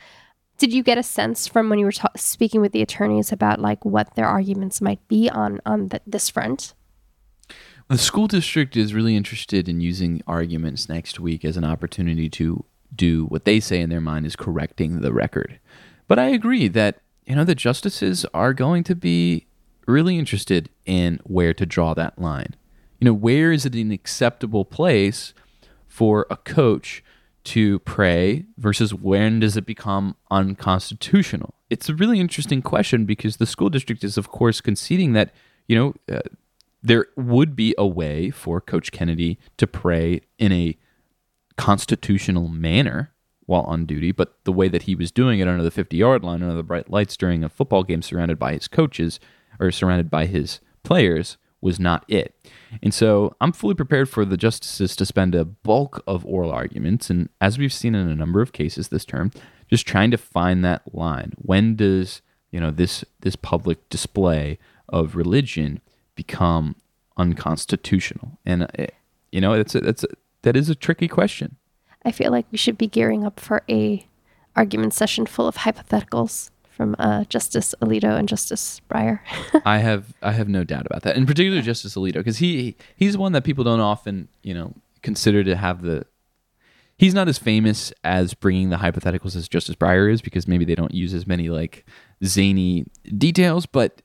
Did 0.58 0.72
you 0.72 0.82
get 0.82 0.98
a 0.98 1.04
sense 1.04 1.46
from 1.46 1.68
when 1.68 1.78
you 1.78 1.84
were 1.84 1.92
ta- 1.92 2.08
speaking 2.16 2.60
with 2.60 2.72
the 2.72 2.82
attorneys 2.82 3.30
about 3.30 3.60
like 3.60 3.84
what 3.84 4.14
their 4.16 4.26
arguments 4.26 4.80
might 4.80 5.06
be 5.08 5.30
on 5.30 5.60
on 5.64 5.88
th- 5.88 6.02
this 6.06 6.28
front? 6.28 6.74
The 7.88 7.96
school 7.96 8.26
district 8.26 8.76
is 8.76 8.92
really 8.92 9.16
interested 9.16 9.66
in 9.66 9.80
using 9.80 10.20
arguments 10.26 10.90
next 10.90 11.18
week 11.18 11.42
as 11.42 11.56
an 11.56 11.64
opportunity 11.64 12.28
to 12.30 12.64
do 12.94 13.24
what 13.26 13.46
they 13.46 13.60
say 13.60 13.80
in 13.80 13.88
their 13.88 14.00
mind 14.00 14.26
is 14.26 14.36
correcting 14.36 15.00
the 15.00 15.12
record. 15.12 15.58
But 16.06 16.18
I 16.18 16.26
agree 16.26 16.68
that 16.68 17.00
you 17.24 17.36
know 17.36 17.44
the 17.44 17.54
justices 17.54 18.26
are 18.34 18.52
going 18.52 18.84
to 18.84 18.94
be 18.94 19.47
really 19.88 20.18
interested 20.18 20.68
in 20.84 21.20
where 21.24 21.54
to 21.54 21.66
draw 21.66 21.94
that 21.94 22.18
line. 22.18 22.54
You 23.00 23.06
know, 23.06 23.14
where 23.14 23.52
is 23.52 23.64
it 23.64 23.74
an 23.74 23.90
acceptable 23.90 24.64
place 24.64 25.32
for 25.86 26.26
a 26.30 26.36
coach 26.36 27.02
to 27.44 27.78
pray 27.80 28.44
versus 28.56 28.92
when 28.92 29.40
does 29.40 29.56
it 29.56 29.66
become 29.66 30.16
unconstitutional? 30.30 31.54
It's 31.70 31.88
a 31.88 31.94
really 31.94 32.20
interesting 32.20 32.62
question 32.62 33.04
because 33.04 33.36
the 33.36 33.46
school 33.46 33.70
district 33.70 34.04
is, 34.04 34.18
of 34.18 34.28
course, 34.28 34.60
conceding 34.60 35.12
that, 35.14 35.32
you 35.66 35.76
know, 35.76 35.94
uh, 36.14 36.20
there 36.82 37.06
would 37.16 37.56
be 37.56 37.74
a 37.78 37.86
way 37.86 38.30
for 38.30 38.60
Coach 38.60 38.92
Kennedy 38.92 39.38
to 39.56 39.66
pray 39.66 40.20
in 40.38 40.52
a 40.52 40.76
constitutional 41.56 42.48
manner 42.48 43.12
while 43.46 43.62
on 43.62 43.86
duty, 43.86 44.12
but 44.12 44.36
the 44.44 44.52
way 44.52 44.68
that 44.68 44.82
he 44.82 44.94
was 44.94 45.10
doing 45.10 45.40
it 45.40 45.48
under 45.48 45.64
the 45.64 45.70
50 45.70 45.96
yard 45.96 46.22
line, 46.22 46.42
under 46.42 46.54
the 46.54 46.62
bright 46.62 46.90
lights 46.90 47.16
during 47.16 47.42
a 47.42 47.48
football 47.48 47.82
game 47.82 48.02
surrounded 48.02 48.38
by 48.38 48.52
his 48.52 48.68
coaches 48.68 49.18
or 49.58 49.70
surrounded 49.70 50.10
by 50.10 50.26
his 50.26 50.60
players 50.82 51.36
was 51.60 51.80
not 51.80 52.04
it. 52.08 52.34
And 52.82 52.94
so 52.94 53.34
I'm 53.40 53.52
fully 53.52 53.74
prepared 53.74 54.08
for 54.08 54.24
the 54.24 54.36
justices 54.36 54.94
to 54.96 55.06
spend 55.06 55.34
a 55.34 55.44
bulk 55.44 56.02
of 56.06 56.24
oral 56.24 56.52
arguments, 56.52 57.10
and 57.10 57.28
as 57.40 57.58
we've 57.58 57.72
seen 57.72 57.94
in 57.94 58.08
a 58.08 58.14
number 58.14 58.40
of 58.40 58.52
cases 58.52 58.88
this 58.88 59.04
term, 59.04 59.32
just 59.68 59.86
trying 59.86 60.10
to 60.10 60.18
find 60.18 60.64
that 60.64 60.94
line. 60.94 61.32
When 61.36 61.76
does 61.76 62.22
you 62.50 62.60
know 62.60 62.70
this 62.70 63.04
this 63.20 63.36
public 63.36 63.88
display 63.88 64.58
of 64.88 65.16
religion 65.16 65.80
become 66.14 66.76
unconstitutional? 67.16 68.38
And 68.46 68.62
it, 68.74 68.80
uh, 68.80 68.94
you 69.32 69.40
know, 69.40 69.52
it's 69.52 69.74
a, 69.74 69.86
it's 69.86 70.04
a, 70.04 70.08
that 70.42 70.56
is 70.56 70.70
a 70.70 70.74
tricky 70.74 71.08
question. 71.08 71.56
I 72.04 72.12
feel 72.12 72.30
like 72.30 72.46
we 72.50 72.56
should 72.56 72.78
be 72.78 72.86
gearing 72.86 73.24
up 73.24 73.40
for 73.40 73.62
a 73.68 74.06
argument 74.56 74.94
session 74.94 75.26
full 75.26 75.46
of 75.46 75.56
hypotheticals 75.56 76.50
from 76.78 76.94
uh, 77.00 77.24
Justice 77.24 77.74
Alito 77.82 78.16
and 78.16 78.28
Justice 78.28 78.80
Breyer. 78.88 79.18
I 79.66 79.78
have 79.78 80.14
I 80.22 80.32
have 80.32 80.48
no 80.48 80.62
doubt 80.64 80.86
about 80.86 81.02
that, 81.02 81.16
in 81.16 81.26
particular 81.26 81.60
Justice 81.60 81.96
Alito, 81.96 82.14
because 82.14 82.38
he 82.38 82.76
he's 82.96 83.18
one 83.18 83.32
that 83.32 83.44
people 83.44 83.64
don't 83.64 83.80
often 83.80 84.28
you 84.42 84.54
know 84.54 84.72
consider 85.02 85.44
to 85.44 85.56
have 85.56 85.82
the. 85.82 86.06
He's 86.96 87.14
not 87.14 87.28
as 87.28 87.38
famous 87.38 87.92
as 88.02 88.34
bringing 88.34 88.70
the 88.70 88.76
hypotheticals 88.76 89.36
as 89.36 89.48
Justice 89.48 89.76
Breyer 89.76 90.10
is 90.12 90.22
because 90.22 90.48
maybe 90.48 90.64
they 90.64 90.74
don't 90.74 90.94
use 90.94 91.14
as 91.14 91.26
many 91.26 91.48
like 91.48 91.84
zany 92.24 92.86
details, 93.16 93.66
but 93.66 94.02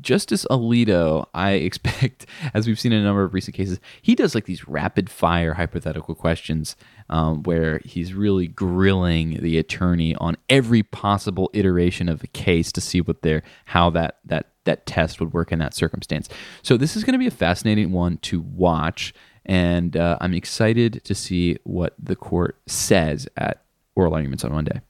Justice 0.00 0.46
Alito, 0.50 1.26
I 1.34 1.52
expect, 1.68 2.26
as 2.52 2.66
we've 2.66 2.80
seen 2.80 2.92
in 2.92 3.00
a 3.00 3.04
number 3.04 3.24
of 3.24 3.34
recent 3.34 3.56
cases, 3.56 3.80
he 4.02 4.14
does 4.14 4.34
like 4.34 4.44
these 4.44 4.66
rapid 4.68 5.10
fire 5.10 5.54
hypothetical 5.54 6.14
questions 6.14 6.76
um, 7.10 7.42
where 7.42 7.80
he's 7.84 8.14
really 8.14 8.48
grilling 8.48 9.40
the 9.42 9.58
attorney 9.58 10.14
on 10.16 10.36
every 10.48 10.82
possible 10.82 11.50
iteration 11.52 12.08
of 12.08 12.20
the 12.20 12.26
case 12.28 12.72
to 12.72 12.80
see 12.80 13.00
what 13.00 13.22
their 13.22 13.42
how 13.66 13.90
that 13.90 14.18
that 14.24 14.50
that 14.64 14.86
test 14.86 15.20
would 15.20 15.32
work 15.32 15.52
in 15.52 15.58
that 15.58 15.74
circumstance. 15.74 16.28
So 16.62 16.76
this 16.76 16.96
is 16.96 17.04
going 17.04 17.12
to 17.12 17.18
be 17.18 17.26
a 17.26 17.30
fascinating 17.30 17.92
one 17.92 18.16
to 18.18 18.40
watch, 18.40 19.12
and 19.44 19.96
uh, 19.96 20.18
I'm 20.20 20.34
excited 20.34 21.02
to 21.04 21.14
see 21.14 21.58
what 21.64 21.94
the 22.02 22.16
court 22.16 22.58
says 22.66 23.28
at 23.36 23.64
oral 23.94 24.14
arguments 24.14 24.44
on 24.44 24.52
Monday. 24.52 24.80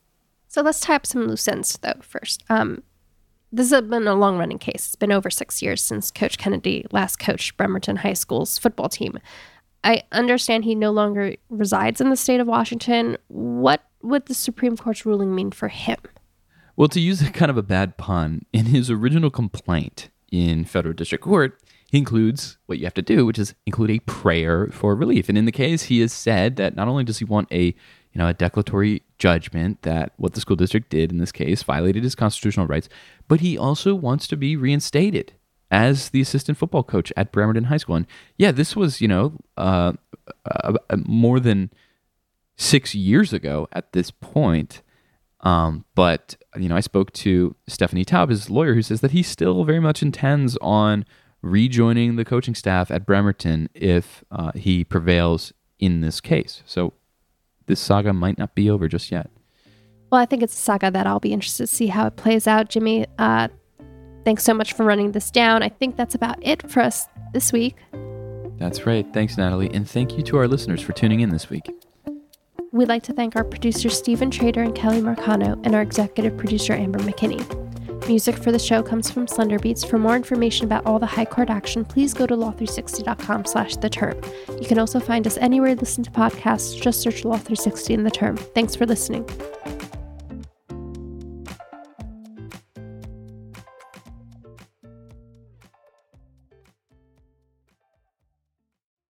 So 0.49 0.63
let's 0.63 0.81
tie 0.81 0.95
up 0.95 1.07
some 1.07 1.27
loose 1.27 1.49
ends 1.49 1.77
though 1.83 2.01
first. 2.01 2.45
Um, 2.49 2.83
this 3.55 3.71
has 3.71 3.83
been 3.83 4.09
a 4.09 4.15
long 4.15 4.39
running 4.39 4.59
case. 4.59 4.87
It's 4.87 4.97
been 4.97 5.13
over 5.13 5.31
six 5.31 5.63
years 5.63 5.81
since 5.81 6.11
Coach 6.11 6.39
Kennedy 6.39 6.85
last 6.91 7.21
coached 7.21 7.57
Bremerton 7.57 7.97
High 7.97 8.15
School's 8.15 8.59
football 8.59 8.89
team. 8.89 9.19
I 9.85 10.03
understand 10.13 10.65
he 10.65 10.75
no 10.75 10.91
longer 10.91 11.37
resides 11.51 12.01
in 12.01 12.09
the 12.09 12.17
state 12.17 12.41
of 12.41 12.47
Washington. 12.47 13.19
What 13.29 13.85
would 14.03 14.27
the 14.27 14.35
Supreme 14.35 14.77
Court's 14.77 15.05
ruling 15.05 15.35
mean 15.35 15.51
for 15.51 15.69
him? 15.69 15.99
Well, 16.75 16.89
to 16.89 17.01
use 17.01 17.23
a 17.23 17.31
kind 17.31 17.51
of 17.51 17.59
a 17.59 17.63
bad 17.63 17.97
pun, 17.97 18.47
in 18.53 18.67
his 18.67 18.91
original 18.91 19.31
complaint 19.31 20.09
in 20.33 20.65
federal 20.65 20.95
district 20.95 21.23
court, 21.23 21.61
he 21.91 21.99
includes 21.99 22.59
what 22.67 22.79
you 22.79 22.85
have 22.85 22.95
to 22.95 23.03
do, 23.03 23.25
which 23.25 23.39
is 23.39 23.55
include 23.67 23.91
a 23.91 23.99
prayer 24.01 24.69
for 24.73 24.97
relief. 24.97 25.29
And 25.29 25.39
in 25.39 25.45
the 25.45 25.53
case, 25.53 25.85
he 25.85 26.01
has 26.01 26.13
said 26.13 26.57
that 26.57 26.75
not 26.75 26.89
only 26.89 27.05
does 27.05 27.19
he 27.19 27.25
want 27.25 27.53
a 27.53 27.75
you 28.15 28.21
know, 28.21 28.29
a 28.29 28.35
declaratory 28.35 29.03
judgment 29.19 29.83
that 29.83 30.13
what 30.17 30.35
the 30.35 30.41
school 30.41 30.57
district 30.57 30.89
did 30.89 31.11
in 31.11 31.19
this 31.19 31.33
case 31.33 31.63
violated 31.63 32.05
his 32.05 32.15
constitutional 32.15 32.67
rights, 32.67 32.89
but 33.27 33.41
he 33.41 33.59
also 33.59 33.95
wants 33.95 34.29
to 34.29 34.37
be 34.37 34.57
reinstated 34.57 35.33
as 35.71 36.11
the 36.11 36.21
assistant 36.21 36.59
football 36.59 36.83
coach 36.83 37.13
at 37.17 37.33
Bremerton 37.33 37.65
High 37.65 37.79
School. 37.79 37.97
And 37.97 38.07
yeah, 38.37 38.53
this 38.53 38.77
was, 38.77 39.01
you 39.01 39.09
know, 39.09 39.39
uh, 39.57 39.93
uh, 40.47 40.75
uh, 40.91 40.97
more 41.05 41.41
than 41.41 41.71
six 42.57 42.95
years 42.95 43.33
ago 43.33 43.69
at 43.73 43.93
this 43.93 44.11
point. 44.11 44.83
Um, 45.41 45.85
but, 45.95 46.37
you 46.57 46.69
know, 46.69 46.77
I 46.77 46.81
spoke 46.81 47.13
to 47.13 47.55
Stephanie 47.67 48.05
Taub, 48.05 48.31
his 48.31 48.49
lawyer, 48.49 48.75
who 48.75 48.83
says 48.83 49.01
that 49.01 49.11
he 49.11 49.23
still 49.23 49.65
very 49.65 49.81
much 49.81 50.03
intends 50.03 50.57
on 50.63 51.05
rejoining 51.43 52.17
the 52.17 52.25
coaching 52.25 52.55
staff 52.55 52.91
at 52.91 53.05
Bremerton 53.05 53.69
if 53.75 54.25
uh, 54.31 54.53
he 54.55 54.85
prevails 54.85 55.53
in 55.79 56.01
this 56.01 56.21
case. 56.21 56.63
So 56.65 56.95
this 57.67 57.81
saga 57.81 58.13
might 58.13 58.39
not 58.39 58.55
be 58.55 58.71
over 58.71 58.89
just 58.89 59.11
yet. 59.11 59.31
Well, 60.11 60.21
I 60.21 60.27
think 60.27 60.43
it's 60.43 60.55
a 60.55 60.57
saga 60.57 60.91
that 60.93 61.07
I'll 61.07 61.21
be 61.21 61.33
interested 61.33 61.65
to 61.65 61.67
see 61.67 61.89
how 61.89 62.07
it 62.07 62.17
plays 62.17 62.47
out, 62.47 62.69
Jimmy. 62.69 63.07
Uh, 63.19 63.49
thanks 64.25 64.43
so 64.45 64.55
much 64.55 64.73
for 64.73 64.85
running 64.85 65.13
this 65.13 65.31
down. 65.31 65.63
I 65.63 65.69
think 65.69 65.97
that's 65.97 66.15
about 66.15 66.39
it 66.41 66.71
for 66.71 66.81
us 66.81 67.07
this 67.33 67.53
week. 67.53 67.77
That's 68.59 68.87
right. 68.87 69.07
Thanks, 69.13 69.37
Natalie. 69.37 69.71
And 69.75 69.89
thank 69.89 70.17
you 70.17 70.23
to 70.25 70.39
our 70.39 70.49
listeners 70.49 70.81
for 70.81 70.93
tuning 70.93 71.21
in 71.21 71.31
this 71.31 71.51
week. 71.51 71.71
We'd 72.73 72.89
like 72.89 73.03
to 73.05 73.13
thank 73.13 73.37
our 73.37 73.45
producers, 73.45 73.97
Stephen 73.97 74.31
Trader 74.31 74.63
and 74.63 74.75
Kelly 74.75 75.01
Marcano, 75.01 75.61
and 75.65 75.75
our 75.75 75.83
executive 75.83 76.37
producer, 76.37 76.73
Amber 76.73 76.99
McKinney. 77.01 77.45
Music 78.09 78.37
for 78.37 78.53
the 78.53 78.59
show 78.59 78.83
comes 78.83 79.11
from 79.11 79.27
Slender 79.27 79.59
Beats. 79.59 79.85
For 79.85 79.97
more 79.97 80.17
information 80.17 80.67
about 80.67 80.85
all 80.85 80.99
the 80.99 81.07
high 81.07 81.25
court 81.25 81.51
action, 81.51 81.85
please 81.85 82.13
go 82.13 82.27
to 82.27 82.35
law360.com 82.35 83.47
slash 83.47 83.77
the 83.77 83.89
term. 83.89 84.21
You 84.61 84.67
can 84.67 84.79
also 84.79 85.01
find 85.01 85.27
us 85.27 85.39
anywhere 85.39 85.71
you 85.71 85.77
listen 85.77 86.05
to 86.05 86.11
podcasts. 86.11 86.81
Just 86.81 87.01
search 87.01 87.25
Law 87.25 87.37
360 87.37 87.95
in 87.95 88.03
the 88.03 88.11
term. 88.11 88.37
Thanks 88.37 88.75
for 88.75 88.87
listening. 88.87 89.25